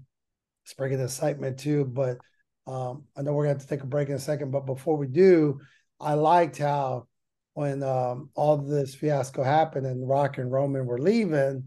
[0.64, 2.18] it's bringing excitement too, but
[2.66, 4.52] um, I know we're going to have to take a break in a second.
[4.52, 5.60] But before we do,
[6.00, 7.08] I liked how
[7.54, 11.64] when um, all this fiasco happened and Rock and Roman were leaving,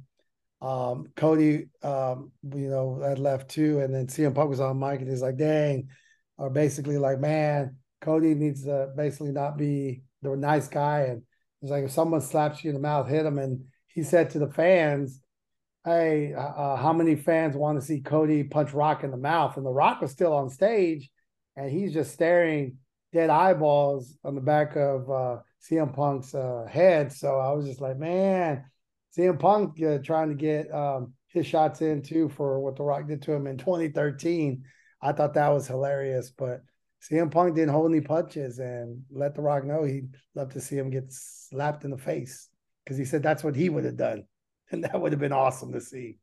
[0.63, 5.01] um, Cody, um, you know, had left too, and then CM Punk was on mic,
[5.01, 5.89] and he's like, "Dang,
[6.41, 11.01] or basically like, man, Cody needs to basically not be the nice guy.
[11.03, 11.23] And
[11.61, 13.39] it's like, if someone slaps you in the mouth, hit him.
[13.39, 15.21] And he said to the fans,
[15.85, 19.57] hey, uh, uh, how many fans want to see Cody punch Rock in the mouth?
[19.57, 21.11] And the Rock was still on stage
[21.57, 22.77] and he's just staring
[23.13, 27.13] dead eyeballs on the back of uh, CM Punk's uh, head.
[27.13, 28.65] So I was just like, man,
[29.17, 33.09] CM Punk uh, trying to get um, his shots in too for what The Rock
[33.09, 34.63] did to him in 2013.
[35.03, 36.31] I thought that was hilarious.
[36.31, 36.61] But
[37.11, 40.77] CM Punk didn't hold any punches and let The Rock know he'd love to see
[40.77, 42.49] him get slapped in the face
[42.85, 44.25] because he said that's what he would have done.
[44.73, 46.19] And that would have been awesome to see.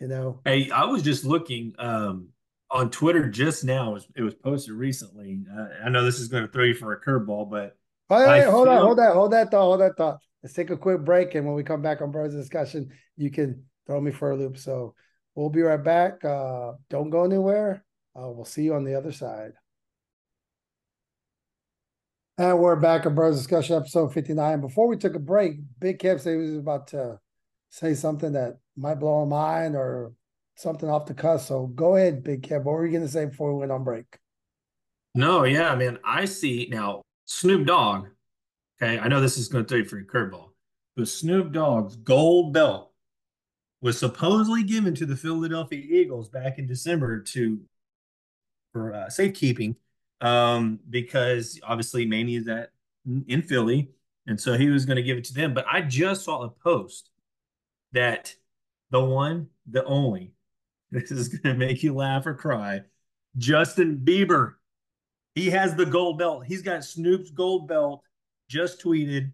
[0.00, 0.40] You know?
[0.44, 2.28] Hey, I was just looking um,
[2.70, 3.90] on Twitter just now.
[3.90, 5.44] It was, it was posted recently.
[5.56, 7.76] Uh, I know this is going to throw you for a curveball, but.
[8.08, 8.76] Hey, hold feel...
[8.76, 10.18] on, hold that, hold that thought, hold that thought.
[10.42, 11.34] Let's take a quick break.
[11.34, 14.56] And when we come back on Bros Discussion, you can throw me for a loop.
[14.58, 14.94] So
[15.38, 16.24] We'll be right back.
[16.24, 17.84] Uh, don't go anywhere.
[18.16, 19.52] Uh, we'll see you on the other side.
[22.36, 24.60] And we're back on Bros Discussion episode 59.
[24.60, 27.20] Before we took a break, Big Kev said he was about to
[27.70, 30.12] say something that might blow a mind or
[30.56, 31.42] something off the cuff.
[31.42, 32.64] So go ahead, Big Kev.
[32.64, 34.18] What were you going to say before we went on break?
[35.14, 35.98] No, yeah, man.
[36.04, 38.06] I see now Snoop Dogg.
[38.80, 38.98] Okay.
[38.98, 40.50] I know this is going to throw you for a curveball,
[40.96, 42.92] but Snoop Dogg's gold belt
[43.80, 47.60] was supposedly given to the Philadelphia Eagles back in December to
[48.72, 49.76] for uh, safekeeping
[50.20, 52.70] um, because obviously Manny is at
[53.26, 53.90] in Philly,
[54.26, 55.54] and so he was going to give it to them.
[55.54, 57.10] But I just saw a post
[57.92, 58.34] that
[58.90, 60.32] the one, the only,
[60.90, 62.82] this is going to make you laugh or cry.
[63.36, 64.54] Justin Bieber,
[65.34, 66.44] he has the gold belt.
[66.46, 68.02] He's got Snoop's gold belt.
[68.48, 69.32] Just tweeted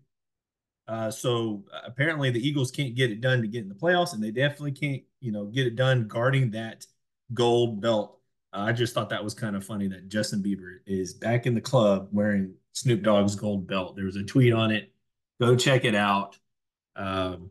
[0.86, 4.12] uh, so uh, apparently the Eagles can't get it done to get in the playoffs,
[4.12, 6.86] and they definitely can't, you know, get it done guarding that
[7.32, 8.18] gold belt.
[8.52, 11.54] Uh, I just thought that was kind of funny that Justin Bieber is back in
[11.54, 13.96] the club wearing Snoop Dogg's gold belt.
[13.96, 14.92] There was a tweet on it.
[15.40, 16.38] Go check it out.
[16.96, 17.50] Um,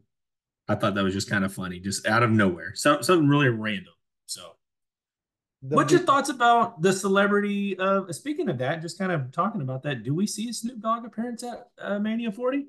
[0.67, 2.73] I thought that was just kind of funny, just out of nowhere.
[2.76, 3.93] Some, something really random.
[4.26, 4.56] So,
[5.62, 8.13] the what's your thoughts about the celebrity of?
[8.15, 10.04] Speaking of that, just kind of talking about that.
[10.04, 12.67] Do we see a Snoop Dogg appearance at uh, Mania 40?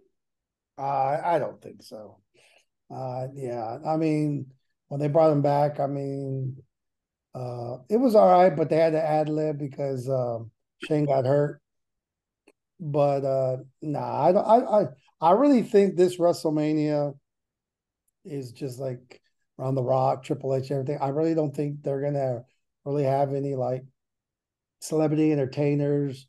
[0.77, 0.83] Uh,
[1.25, 2.19] I don't think so.
[2.93, 4.47] Uh, yeah, I mean,
[4.89, 6.57] when they brought him back, I mean,
[7.35, 10.51] uh, it was all right, but they had to ad lib because um,
[10.87, 11.61] Shane got hurt.
[12.81, 14.45] But uh, nah, I don't.
[14.45, 14.87] I, I
[15.21, 17.15] I really think this WrestleMania
[18.25, 19.21] is just like
[19.59, 20.99] around the Rock, Triple H, everything.
[21.01, 22.45] I really don't think they're gonna
[22.85, 23.85] really have any like
[24.81, 26.27] celebrity entertainers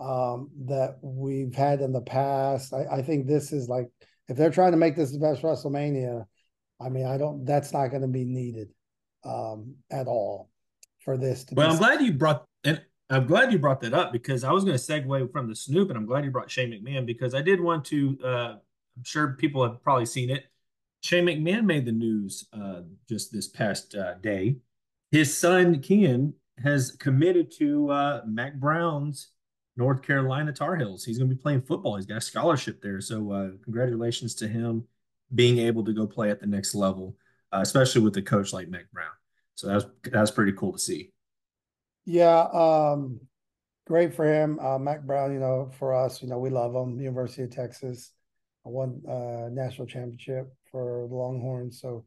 [0.00, 2.72] um, that we've had in the past.
[2.72, 3.90] I, I think this is like
[4.28, 6.24] if they're trying to make this the best WrestleMania,
[6.80, 7.44] I mean, I don't.
[7.44, 8.68] That's not going to be needed
[9.24, 10.50] um, at all
[11.00, 11.44] for this.
[11.52, 12.80] well, I'm glad you brought and
[13.10, 15.90] I'm glad you brought that up because I was going to segue from the Snoop,
[15.90, 18.18] and I'm glad you brought Shane McMahon because I did want to.
[18.24, 18.54] Uh,
[18.96, 20.44] I'm sure people have probably seen it.
[21.04, 24.56] Shane McMahon made the news uh, just this past uh, day.
[25.10, 26.32] His son Ken
[26.62, 29.28] has committed to uh, Mack Brown's
[29.76, 31.04] North Carolina Tar Heels.
[31.04, 31.96] He's going to be playing football.
[31.96, 33.02] He's got a scholarship there.
[33.02, 34.84] So uh, congratulations to him
[35.34, 37.18] being able to go play at the next level,
[37.52, 39.12] uh, especially with a coach like Mack Brown.
[39.56, 41.12] So that's that's pretty cool to see.
[42.06, 43.20] Yeah, um,
[43.86, 44.58] great for him.
[44.58, 46.98] Uh, Mack Brown, you know, for us, you know, we love him.
[46.98, 48.10] University of Texas,
[48.64, 51.80] won uh, national championship for the Longhorns.
[51.80, 52.04] So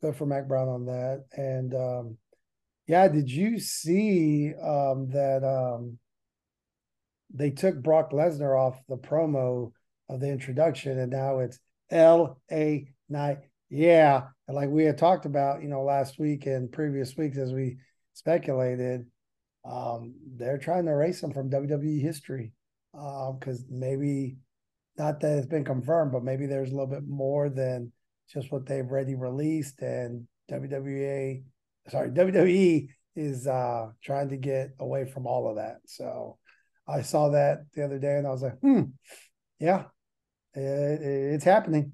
[0.00, 1.24] good for Mack Brown on that.
[1.36, 2.16] And um,
[2.86, 5.98] yeah, did you see um, that um,
[7.32, 9.72] they took Brock Lesnar off the promo
[10.08, 11.58] of the introduction, and now it's
[11.90, 13.40] L A Night.
[13.68, 17.52] Yeah, and like we had talked about, you know, last week and previous weeks as
[17.52, 17.76] we
[18.14, 19.04] speculated,
[19.70, 22.52] um, they're trying to erase him from WWE history
[22.94, 24.38] because um, maybe
[24.96, 27.92] not that it's been confirmed, but maybe there's a little bit more than
[28.32, 31.42] just what they've already released, and WWE,
[31.88, 35.78] sorry, WWE is uh, trying to get away from all of that.
[35.86, 36.38] So
[36.86, 38.82] I saw that the other day, and I was like, hmm,
[39.58, 39.84] yeah,
[40.54, 40.60] it,
[41.02, 41.92] it's happening.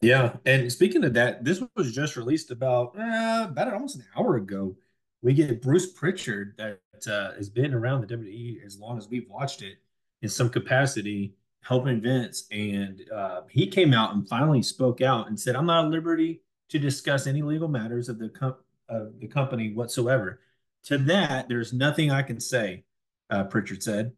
[0.00, 4.36] Yeah, and speaking of that, this was just released about uh, about almost an hour
[4.36, 4.76] ago.
[5.22, 6.80] We get Bruce Pritchard that
[7.10, 9.78] uh, has been around the WWE as long as we've watched it
[10.20, 11.34] in some capacity,
[11.64, 15.86] helping Vince, and uh, he came out and finally spoke out and said, "I'm not
[15.86, 18.56] at liberty to discuss any legal matters of the com-
[18.88, 20.40] of the company whatsoever."
[20.84, 22.84] To that, there's nothing I can say,
[23.30, 24.12] uh, Pritchard said,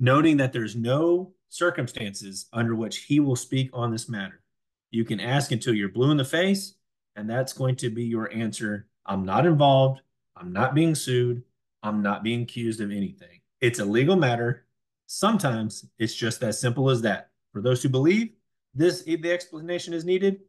[0.00, 4.42] noting that there's no circumstances under which he will speak on this matter.
[4.90, 6.74] You can ask until you're blue in the face,
[7.14, 8.86] and that's going to be your answer.
[9.06, 10.00] I'm not involved.
[10.36, 11.42] I'm not being sued.
[11.82, 13.40] I'm not being accused of anything.
[13.60, 14.66] It's a legal matter.
[15.10, 17.30] Sometimes it's just as simple as that.
[17.54, 18.28] For those who believe,
[18.74, 20.40] this the explanation is needed.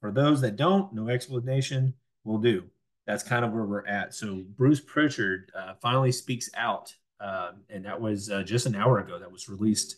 [0.00, 1.92] For those that don't, no explanation
[2.24, 2.64] will do.
[3.06, 4.14] That's kind of where we're at.
[4.14, 9.00] So Bruce Pritchard uh, finally speaks out, uh, and that was uh, just an hour
[9.00, 9.18] ago.
[9.18, 9.96] That was released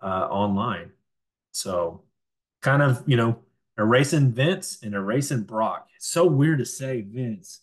[0.00, 0.92] uh, online.
[1.50, 2.04] So
[2.62, 3.40] kind of, you know,
[3.76, 5.88] erasing Vince and erasing Brock.
[5.96, 7.62] It's so weird to say Vince.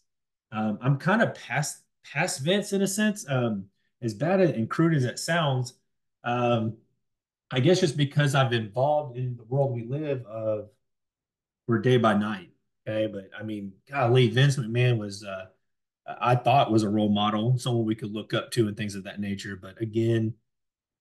[0.52, 3.26] Um, I'm kind of past past Vince in a sense.
[3.30, 3.68] Um,
[4.02, 5.76] as bad and crude as it sounds,
[6.24, 6.78] um,
[7.52, 10.70] I guess just because I've involved in the world we live of
[11.68, 12.50] we're day by night.
[12.88, 15.46] Okay, but I mean, golly, Vince McMahon was uh,
[16.06, 19.04] I thought was a role model, someone we could look up to and things of
[19.06, 19.56] that nature.
[19.56, 20.34] But again,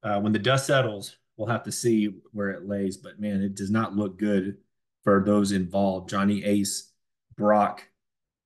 [0.02, 2.96] uh, when the dust settles, we'll have to see where it lays.
[2.96, 4.58] But man, it does not look good
[5.02, 6.92] for those involved Johnny Ace,
[7.36, 7.88] Brock,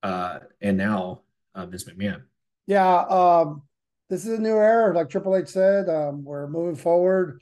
[0.01, 1.21] uh, and now
[1.53, 2.23] uh, Vince McMahon.
[2.65, 3.01] Yeah.
[3.01, 3.63] Um,
[4.09, 4.95] this is a new era.
[4.95, 7.41] Like Triple H said, um, we're moving forward,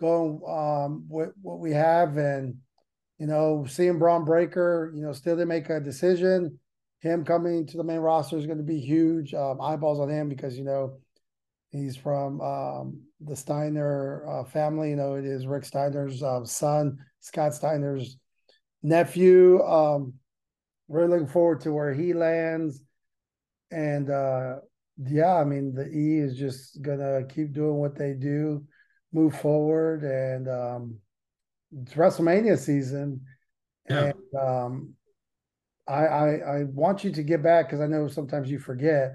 [0.00, 2.16] going um, with what we have.
[2.16, 2.56] And,
[3.18, 6.58] you know, seeing Bron Breakker, you know, still to make a decision.
[7.00, 9.34] Him coming to the main roster is going to be huge.
[9.34, 10.98] Um, eyeballs on him because, you know,
[11.76, 14.90] He's from um, the Steiner uh, family.
[14.90, 18.16] You know, it is Rick Steiner's uh, son, Scott Steiner's
[18.82, 19.62] nephew.
[19.62, 20.14] Um,
[20.88, 22.80] really looking forward to where he lands.
[23.70, 24.56] And uh,
[24.98, 28.64] yeah, I mean, the E is just gonna keep doing what they do,
[29.12, 30.98] move forward, and um,
[31.82, 33.20] it's WrestleMania season.
[33.88, 34.12] Yeah.
[34.12, 34.94] And um,
[35.86, 39.14] I, I I want you to get back because I know sometimes you forget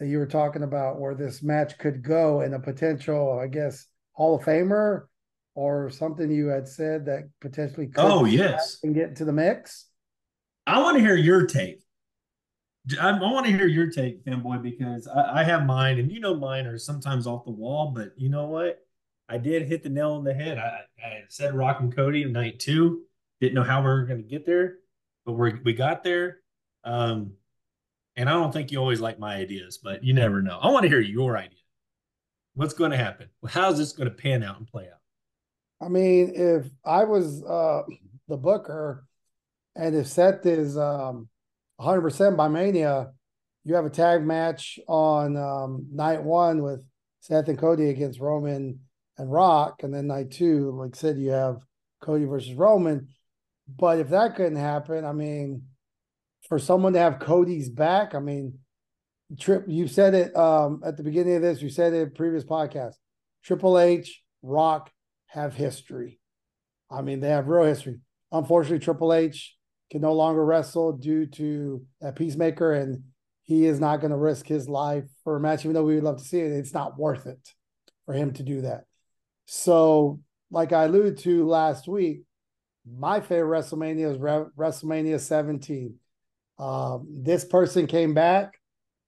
[0.00, 3.86] that you were talking about where this match could go and a potential, I guess,
[4.12, 5.02] Hall of Famer
[5.54, 9.86] or something you had said that potentially could oh yes and get into the mix.
[10.66, 11.82] I want to hear your take.
[13.00, 16.20] I, I want to hear your take, fanboy, because I, I, have mine, and you
[16.20, 18.78] know mine are sometimes off the wall, but you know what?
[19.28, 20.58] I did hit the nail on the head.
[20.58, 23.02] I, I said Rock and Cody night two.
[23.40, 24.76] Didn't know how we were going to get there,
[25.26, 26.38] but we we got there.
[26.84, 27.32] Um,
[28.16, 30.58] and I don't think you always like my ideas, but you never know.
[30.60, 31.58] I want to hear your idea.
[32.54, 33.28] What's going to happen?
[33.48, 35.00] How's this going to pan out and play out?
[35.80, 37.82] I mean, if I was uh,
[38.26, 39.06] the booker
[39.76, 41.28] and if Seth is um,
[41.80, 43.10] 100% by Mania,
[43.64, 46.80] you have a tag match on um, night one with
[47.20, 48.80] Seth and Cody against Roman
[49.16, 49.82] and Rock.
[49.82, 51.58] And then night two, like I said, you have
[52.00, 53.08] Cody versus Roman.
[53.68, 55.62] But if that couldn't happen, I mean,
[56.48, 58.58] for someone to have Cody's back, I mean,
[59.38, 61.60] Trip, you said it um, at the beginning of this.
[61.60, 62.94] You said it previous podcast.
[63.44, 64.90] Triple H, Rock
[65.26, 66.18] have history.
[66.90, 67.98] I mean, they have real history.
[68.32, 69.57] Unfortunately, Triple H
[69.90, 73.02] can no longer wrestle due to that pacemaker, and
[73.42, 76.04] he is not going to risk his life for a match, even though we would
[76.04, 76.52] love to see it.
[76.52, 77.54] It's not worth it
[78.04, 78.84] for him to do that.
[79.46, 80.20] So,
[80.50, 82.22] like I alluded to last week,
[82.86, 85.94] my favorite WrestleMania is Re- WrestleMania 17.
[86.58, 88.54] Um, this person came back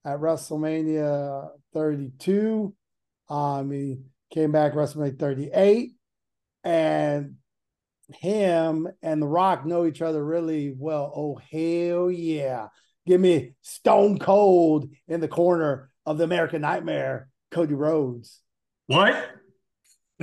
[0.05, 2.74] at WrestleMania 32.
[3.28, 3.99] Um, he
[4.33, 5.93] came back WrestleMania 38,
[6.64, 7.37] and
[8.14, 11.12] him and The Rock know each other really well.
[11.14, 12.68] Oh hell yeah!
[13.06, 18.40] Give me Stone Cold in the corner of the American Nightmare, Cody Rhodes.
[18.86, 19.28] What?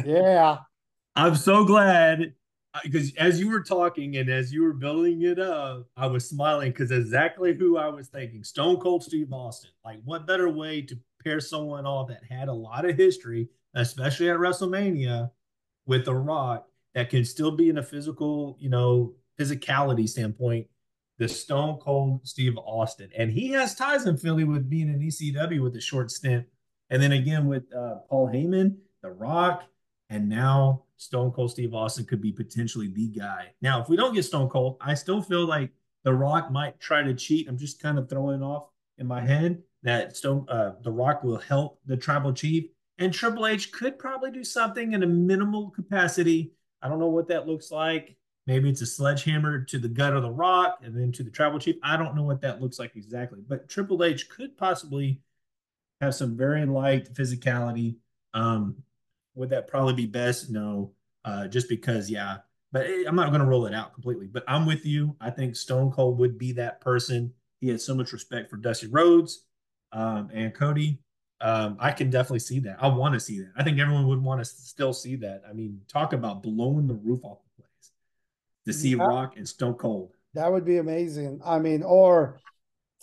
[0.04, 0.58] Yeah.
[1.16, 2.34] I'm so glad
[2.74, 6.30] uh, because as you were talking and as you were building it up, I was
[6.30, 8.44] smiling because exactly who I was thinking.
[8.44, 9.72] Stone Cold Steve Austin.
[9.84, 14.30] Like, what better way to pair someone off that had a lot of history, especially
[14.30, 15.32] at WrestleMania,
[15.86, 16.68] with The Rock
[16.98, 20.66] that can still be in a physical, you know, physicality standpoint,
[21.20, 23.12] the Stone Cold Steve Austin.
[23.16, 26.48] And he has ties in Philly with being in ECW with a short stint.
[26.90, 29.66] And then again with uh, Paul Heyman, The Rock,
[30.10, 33.52] and now Stone Cold Steve Austin could be potentially the guy.
[33.62, 35.70] Now, if we don't get Stone Cold, I still feel like
[36.04, 37.48] The Rock might try to cheat.
[37.48, 41.38] I'm just kind of throwing off in my head that Stone uh, The Rock will
[41.38, 46.54] help the Tribal Chief, and Triple H could probably do something in a minimal capacity.
[46.82, 48.16] I don't know what that looks like.
[48.46, 51.60] Maybe it's a sledgehammer to the gut of the Rock and then to the Tribal
[51.60, 51.76] Chief.
[51.84, 55.20] I don't know what that looks like exactly, but Triple H could possibly
[56.00, 57.98] have some very light physicality.
[58.34, 58.84] Um,
[59.36, 60.50] would that probably be best?
[60.50, 60.92] No,
[61.26, 62.38] uh, just because, yeah.
[62.72, 64.28] But I'm not going to roll it out completely.
[64.28, 65.16] But I'm with you.
[65.20, 67.34] I think Stone Cold would be that person.
[67.60, 69.46] He has so much respect for Dusty Rhodes
[69.92, 71.00] um, and Cody.
[71.40, 72.78] Um, I can definitely see that.
[72.82, 73.52] I want to see that.
[73.56, 75.44] I think everyone would want to still see that.
[75.48, 77.92] I mean, talk about blowing the roof off the place
[78.66, 79.04] to see yeah.
[79.04, 80.14] Rock and Stone Cold.
[80.34, 81.42] That would be amazing.
[81.46, 82.40] I mean, or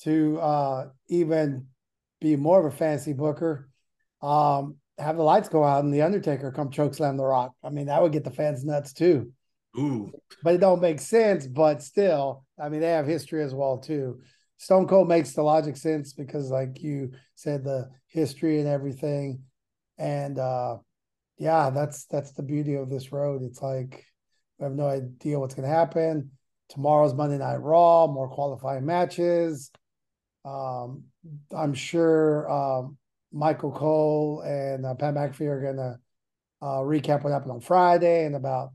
[0.02, 1.66] to uh, even
[2.20, 3.68] be more of a fancy booker,
[4.22, 7.52] um, have the lights go out and the Undertaker come choke slam the Rock.
[7.62, 9.32] I mean, that would get the fans nuts too.
[9.78, 10.12] Ooh,
[10.42, 11.46] but it don't make sense.
[11.46, 14.20] But still, I mean, they have history as well too.
[14.56, 19.42] Stone Cold makes the logic sense because, like you said, the history and everything,
[19.98, 20.76] and uh
[21.38, 23.42] yeah, that's that's the beauty of this road.
[23.42, 24.04] It's like
[24.58, 26.30] we have no idea what's going to happen.
[26.68, 29.70] Tomorrow's Monday Night Raw, more qualifying matches.
[30.44, 31.04] Um,
[31.54, 32.96] I'm sure um,
[33.32, 35.98] Michael Cole and uh, Pat McAfee are going to
[36.62, 38.70] uh, recap what happened on Friday and about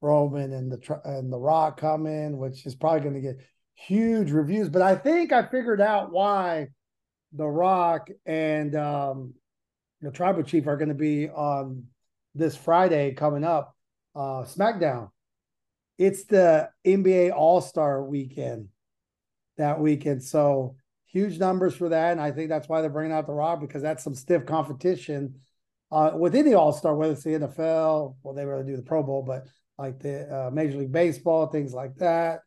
[0.00, 3.38] Roman and the and the Rock coming, which is probably going to get
[3.86, 4.68] huge reviews.
[4.68, 6.68] But I think I figured out why
[7.32, 9.34] the Rock and um,
[10.00, 11.84] the Tribal Chief are going to be on
[12.34, 13.74] this Friday coming up,
[14.14, 15.10] uh, SmackDown.
[15.98, 18.68] It's the NBA All Star Weekend
[19.58, 20.76] that weekend, so
[21.06, 22.12] huge numbers for that.
[22.12, 25.34] And I think that's why they're bringing out the Rock because that's some stiff competition
[25.92, 29.02] uh, within the All Star, whether it's the NFL, well, they really do the Pro
[29.02, 32.40] Bowl, but like the uh, Major League Baseball, things like that.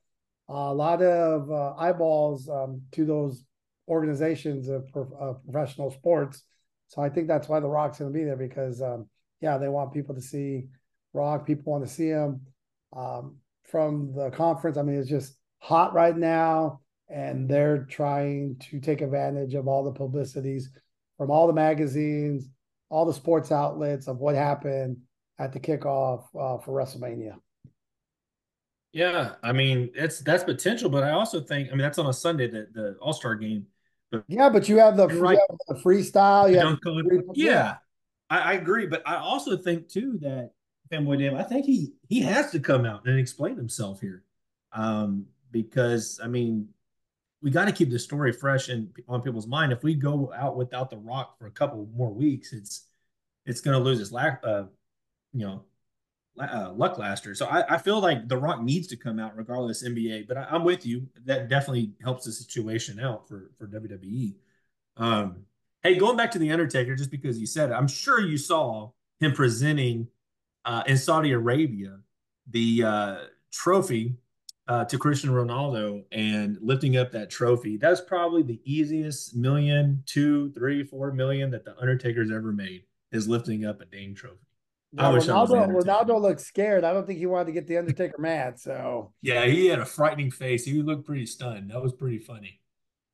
[0.49, 3.43] A lot of uh, eyeballs um, to those
[3.87, 6.43] organizations of, of, professional sports.
[6.87, 9.07] So I think that's why the Rock's going to be there because, um,
[9.41, 10.67] yeah, they want people to see
[11.13, 11.45] Rock.
[11.45, 12.41] People want to see him
[12.95, 14.77] um, from the conference.
[14.77, 19.83] I mean, it's just hot right now and they're trying to take advantage of all
[19.83, 20.69] the publicities
[21.17, 22.49] from all the magazines,
[22.89, 24.97] all the sports outlets of what happened
[25.39, 27.35] at the kickoff uh, for WrestleMania.
[28.93, 32.13] Yeah, I mean that's that's potential, but I also think I mean that's on a
[32.13, 33.65] Sunday that the All Star game.
[34.11, 35.33] But yeah, but you have the, right.
[35.33, 36.49] you have the freestyle.
[36.49, 37.75] You have free, yeah, yeah.
[38.29, 40.51] I, I, agree, but I also think too that
[40.91, 44.23] Fanboy Dave, I think he he has to come out and explain himself here,
[44.71, 46.69] um, because I mean
[47.41, 49.73] we got to keep the story fresh and on people's mind.
[49.73, 52.85] If we go out without the Rock for a couple more weeks, it's
[53.45, 54.63] it's going to lose its lack, uh,
[55.33, 55.63] you know,
[56.39, 57.35] uh, luck laster.
[57.35, 60.27] So I, I, feel like the Rock needs to come out regardless NBA.
[60.27, 61.07] But I, am with you.
[61.25, 64.33] That definitely helps the situation out for for WWE.
[64.97, 65.45] Um,
[65.83, 68.91] hey, going back to the Undertaker, just because you said it, I'm sure you saw
[69.19, 70.07] him presenting
[70.65, 71.99] uh, in Saudi Arabia
[72.49, 73.17] the uh,
[73.51, 74.15] trophy
[74.67, 77.77] uh, to Cristiano Ronaldo and lifting up that trophy.
[77.77, 83.27] That's probably the easiest million, two, three, four million that the Undertaker's ever made is
[83.27, 84.37] lifting up a Dame trophy.
[84.95, 86.83] Yeah, I wish Ronaldo, I was Ronaldo looked scared.
[86.83, 88.59] I don't think he wanted to get the Undertaker mad.
[88.59, 90.65] So yeah, he had a frightening face.
[90.65, 91.71] He looked pretty stunned.
[91.71, 92.59] That was pretty funny.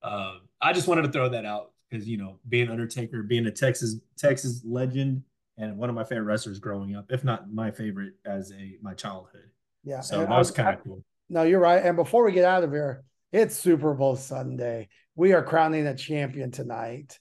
[0.04, 3.52] Um, I just wanted to throw that out because you know, being Undertaker, being a
[3.52, 5.24] Texas Texas legend,
[5.58, 8.94] and one of my favorite wrestlers growing up, if not my favorite as a my
[8.94, 9.50] childhood.
[9.84, 11.04] Yeah, so that was kind of cool.
[11.30, 11.84] No, you're right.
[11.84, 14.90] And before we get out of here, it's Super Bowl Sunday.
[15.16, 17.20] We are crowning a champion tonight.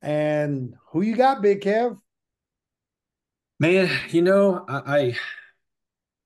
[0.00, 1.98] And who you got, Big Kev?
[3.62, 5.16] Man, you know, I,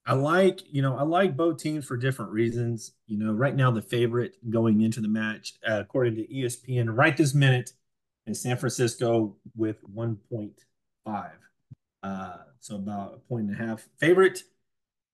[0.07, 2.93] I like, you know, I like both teams for different reasons.
[3.07, 7.14] You know, right now the favorite going into the match, uh, according to ESPN, right
[7.14, 7.72] this minute,
[8.26, 11.30] is San Francisco with 1.5.
[12.03, 13.87] Uh, so about a point and a half.
[14.01, 14.43] Favorite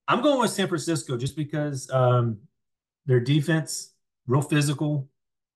[0.06, 2.38] I'm going with San Francisco just because um,
[3.04, 3.94] their defense,
[4.28, 5.08] real physical.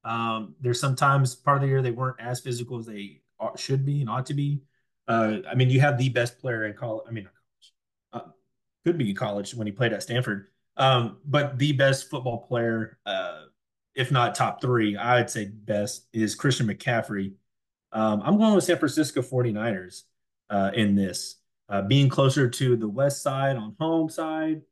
[0.02, 3.20] Um, there's sometimes part of the year they weren't as physical as they
[3.54, 4.62] should be and ought to be.
[5.09, 7.04] Uh, I mean, you have the best player in college.
[7.09, 7.28] I mean,
[8.12, 8.20] uh,
[8.84, 13.42] could be college when he played at Stanford, um, but the best football player, uh,
[13.94, 17.32] if not top three, I would say best is Christian McCaffrey.
[17.92, 20.02] Um, I'm going with San Francisco 49ers
[20.50, 21.36] uh, in this,
[21.68, 24.62] uh, being closer to the west side on home side.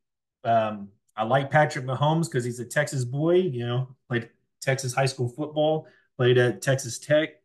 [0.45, 4.29] Um, I like Patrick Mahomes because he's a Texas boy, you know, played
[4.61, 7.41] Texas high school football, played at Texas Tech.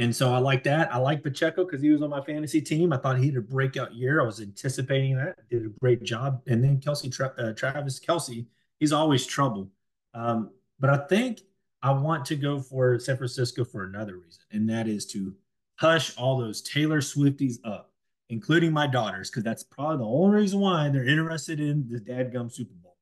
[0.00, 0.92] And so I like that.
[0.94, 2.90] I like Pacheco because he was on my fantasy team.
[2.90, 4.22] I thought he had a breakout year.
[4.22, 5.46] I was anticipating that.
[5.50, 6.40] Did a great job.
[6.46, 8.46] And then Kelce, uh, Travis Kelce,
[8.78, 9.68] he's always trouble.
[10.14, 11.42] Um, but I think
[11.82, 15.34] I want to go for San Francisco for another reason, and that is to
[15.76, 17.92] hush all those Taylor Swifties up,
[18.30, 22.50] including my daughters, because that's probably the only reason why they're interested in the dadgum
[22.50, 22.96] Super Bowl.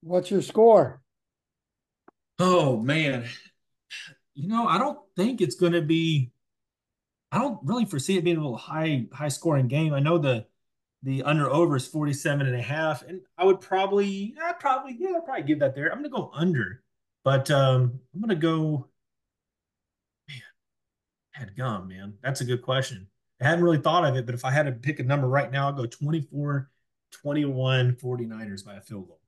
[0.00, 1.02] What's your score?
[2.38, 3.26] Oh man,
[4.34, 6.30] you know, I don't think it's going to be.
[7.30, 9.94] I don't really foresee it being a little high high scoring game.
[9.94, 10.46] I know the
[11.02, 15.16] the under over is 47 and a half, and I would probably, I probably, yeah,
[15.16, 15.90] I'd probably give that there.
[15.90, 16.82] I'm going to go under,
[17.24, 18.88] but um, I'm going to go.
[20.28, 20.38] Man,
[21.32, 22.14] had gum, man.
[22.22, 23.08] That's a good question.
[23.40, 25.50] I hadn't really thought of it, but if I had to pick a number right
[25.50, 26.70] now, I'll go 24
[27.10, 29.20] 21 49ers by a field goal.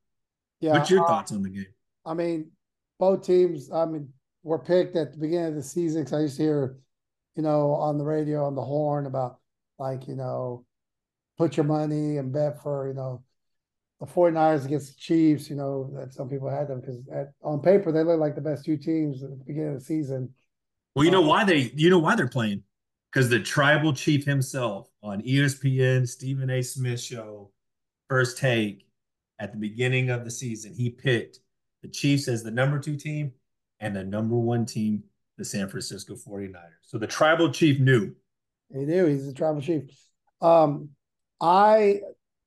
[0.60, 0.72] Yeah.
[0.72, 1.66] What's your uh, thoughts on the game?
[2.06, 2.50] I mean,
[2.98, 4.08] both teams, I mean,
[4.44, 6.76] were picked at the beginning of the season because I used to hear,
[7.34, 9.38] you know, on the radio on the horn about
[9.78, 10.64] like, you know,
[11.36, 13.24] put your money and bet for, you know,
[14.00, 17.00] the 49ers against the Chiefs, you know, that some people had them because
[17.42, 20.32] on paper they look like the best two teams at the beginning of the season.
[20.94, 22.62] Well, you know um, why they you know why they're playing?
[23.10, 26.62] Because the tribal chief himself on ESPN Stephen A.
[26.62, 27.50] Smith show,
[28.08, 28.86] first take
[29.38, 31.40] at the beginning of the season, he picked
[31.82, 33.32] the Chiefs as the number two team
[33.80, 35.04] and the number one team,
[35.36, 36.54] the San Francisco 49ers.
[36.82, 38.14] So the tribal chief knew.
[38.72, 39.84] He knew he's the tribal chief.
[40.40, 40.90] Um,
[41.40, 42.00] I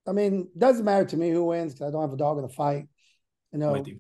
[0.08, 2.44] I mean, doesn't matter to me who wins because I don't have a dog in
[2.44, 2.88] the fight.
[3.52, 3.76] You know.
[3.76, 4.00] You.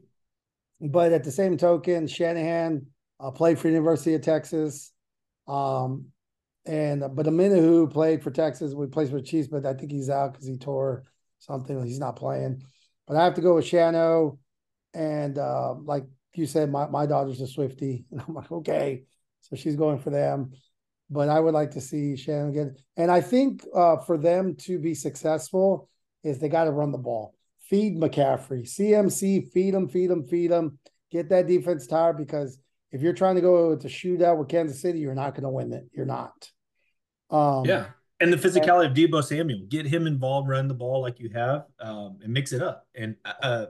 [0.79, 2.85] But at the same token, Shanahan
[3.19, 4.91] uh, played for University of Texas.
[5.47, 6.07] Um,
[6.65, 8.73] and but Omenihu played for Texas.
[8.73, 11.03] We played for Chiefs, but I think he's out because he tore
[11.39, 11.83] something.
[11.83, 12.63] He's not playing.
[13.07, 14.37] But I have to go with Shano.
[14.93, 16.05] And uh, like
[16.37, 18.05] you said, my, my daughter's a Swifty.
[18.11, 19.03] And I'm like, okay.
[19.41, 20.51] So she's going for them.
[21.09, 24.77] But I would like to see Shannon get and I think uh, for them to
[24.77, 25.89] be successful
[26.23, 27.33] is they got to run the ball.
[27.69, 28.63] Feed McCaffrey.
[28.63, 30.79] CMC, feed him, feed him, feed him.
[31.09, 32.59] Get that defense tired because
[32.91, 35.49] if you're trying to go with a shootout with Kansas City, you're not going to
[35.49, 35.85] win it.
[35.93, 36.49] You're not.
[37.29, 37.87] Um, yeah.
[38.19, 41.29] And the physicality and, of Deebo Samuel, get him involved, run the ball like you
[41.33, 42.87] have, um, and mix it up.
[42.95, 43.67] And uh,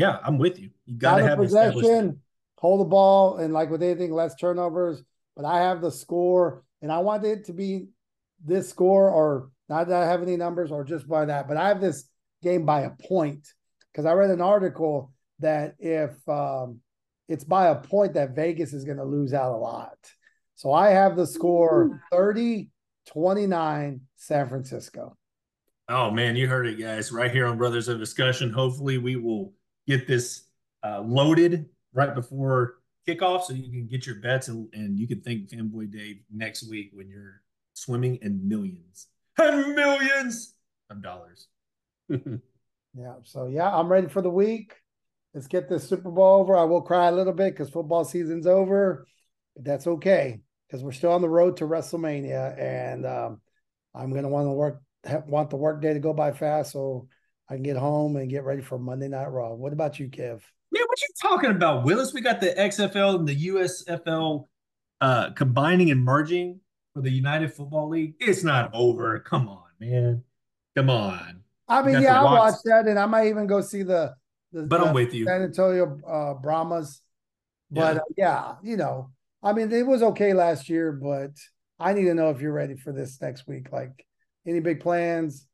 [0.00, 0.70] yeah, I'm with you.
[0.86, 2.20] You got to have possession,
[2.56, 5.02] hold the ball, and like with anything, less turnovers.
[5.36, 7.88] But I have the score, and I want it to be
[8.42, 11.48] this score, or not that I have any numbers, or just by that.
[11.48, 12.08] But I have this
[12.42, 13.46] game by a point
[13.92, 16.80] because I read an article that if um,
[17.28, 19.98] it's by a point, that Vegas is going to lose out a lot.
[20.54, 22.70] So I have the score 30
[23.08, 25.14] 29 San Francisco.
[25.90, 28.50] Oh man, you heard it, guys, right here on Brothers of Discussion.
[28.50, 29.52] Hopefully, we will
[29.90, 30.44] get this
[30.84, 32.76] uh, loaded right before
[33.06, 36.68] kickoff so you can get your bets and, and you can thank Fanboy Dave next
[36.68, 37.42] week when you're
[37.74, 40.54] swimming in millions and millions
[40.90, 41.48] of dollars.
[42.08, 43.14] yeah.
[43.24, 44.74] So, yeah, I'm ready for the week.
[45.34, 46.56] Let's get this Super Bowl over.
[46.56, 49.06] I will cry a little bit because football season's over,
[49.54, 53.40] but that's okay because we're still on the road to WrestleMania, and um,
[53.94, 54.82] I'm going to want to work
[55.26, 56.72] want the work day to go by fast.
[56.72, 57.08] So
[57.50, 59.52] I can get home and get ready for Monday Night Raw.
[59.54, 60.40] What about you, Kev?
[60.70, 62.14] Man, what you talking about, Willis?
[62.14, 64.46] We got the XFL and the USFL
[65.00, 66.60] uh, combining and merging
[66.94, 68.14] for the United Football League.
[68.20, 69.18] It's not over.
[69.18, 70.22] Come on, man.
[70.76, 71.42] Come on.
[71.66, 74.14] I mean, yeah, watch that, and I might even go see the.
[74.52, 77.00] the but the I'm with you, San Antonio uh, Brahmas.
[77.68, 78.00] But yeah.
[78.00, 79.10] Uh, yeah, you know,
[79.42, 81.32] I mean, it was okay last year, but
[81.80, 83.72] I need to know if you're ready for this next week.
[83.72, 84.06] Like,
[84.46, 85.48] any big plans?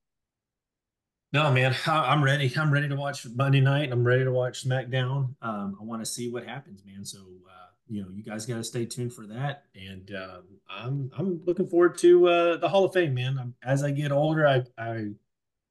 [1.33, 2.53] No, man, I'm ready.
[2.57, 3.91] I'm ready to watch Monday night.
[3.93, 5.35] I'm ready to watch SmackDown.
[5.43, 7.05] Um, I want to see what happens, man.
[7.05, 9.65] So, uh, you know, you guys got to stay tuned for that.
[9.75, 10.39] And uh,
[10.71, 13.39] I'm I'm looking forward to uh, the Hall of Fame, man.
[13.39, 15.09] I'm, as I get older, I I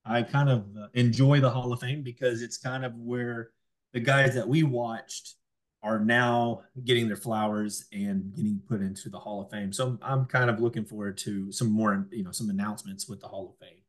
[0.05, 3.51] I kind of uh, enjoy the Hall of Fame because it's kind of where
[3.93, 5.35] the guys that we watched
[5.81, 9.71] are now getting their flowers and getting put into the Hall of Fame.
[9.71, 13.27] So I'm kind of looking forward to some more, you know, some announcements with the
[13.27, 13.81] Hall of Fame.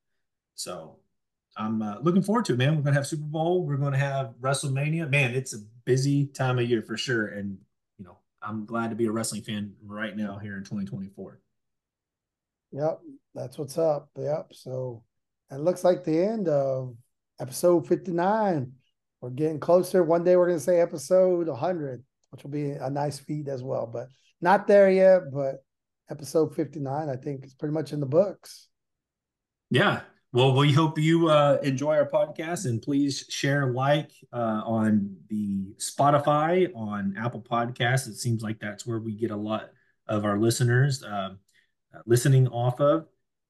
[0.54, 0.98] So
[1.56, 2.76] I'm uh, looking forward to it, man.
[2.76, 3.64] We're gonna have Super Bowl.
[3.64, 5.08] We're gonna have WrestleMania.
[5.10, 7.28] Man, it's a busy time of year for sure.
[7.28, 7.56] And
[7.98, 11.40] you know, I'm glad to be a wrestling fan right now here in 2024.
[12.72, 13.00] Yep,
[13.34, 14.10] that's what's up.
[14.18, 14.48] Yep.
[14.52, 15.02] So
[15.50, 16.94] it looks like the end of
[17.40, 18.72] episode 59.
[19.22, 20.02] We're getting closer.
[20.04, 23.86] One day we're gonna say episode 100, which will be a nice feat as well.
[23.86, 24.08] But
[24.42, 25.32] not there yet.
[25.32, 25.64] But
[26.10, 28.68] episode 59, I think, is pretty much in the books.
[29.70, 30.02] Yeah,
[30.36, 35.74] well, we hope you uh, enjoy our podcast and please share, like uh, on the
[35.78, 38.06] Spotify, on Apple Podcasts.
[38.06, 39.70] It seems like that's where we get a lot
[40.06, 41.30] of our listeners uh,
[42.04, 43.06] listening off of.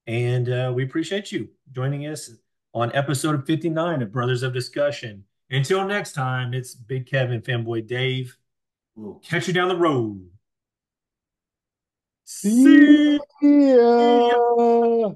[0.07, 2.31] And uh, we appreciate you joining us
[2.73, 5.25] on episode 59 of Brothers of Discussion.
[5.51, 8.37] Until next time, it's Big Kevin, Fanboy Dave.
[8.95, 10.31] We'll catch you down the road.
[12.23, 15.15] See ya.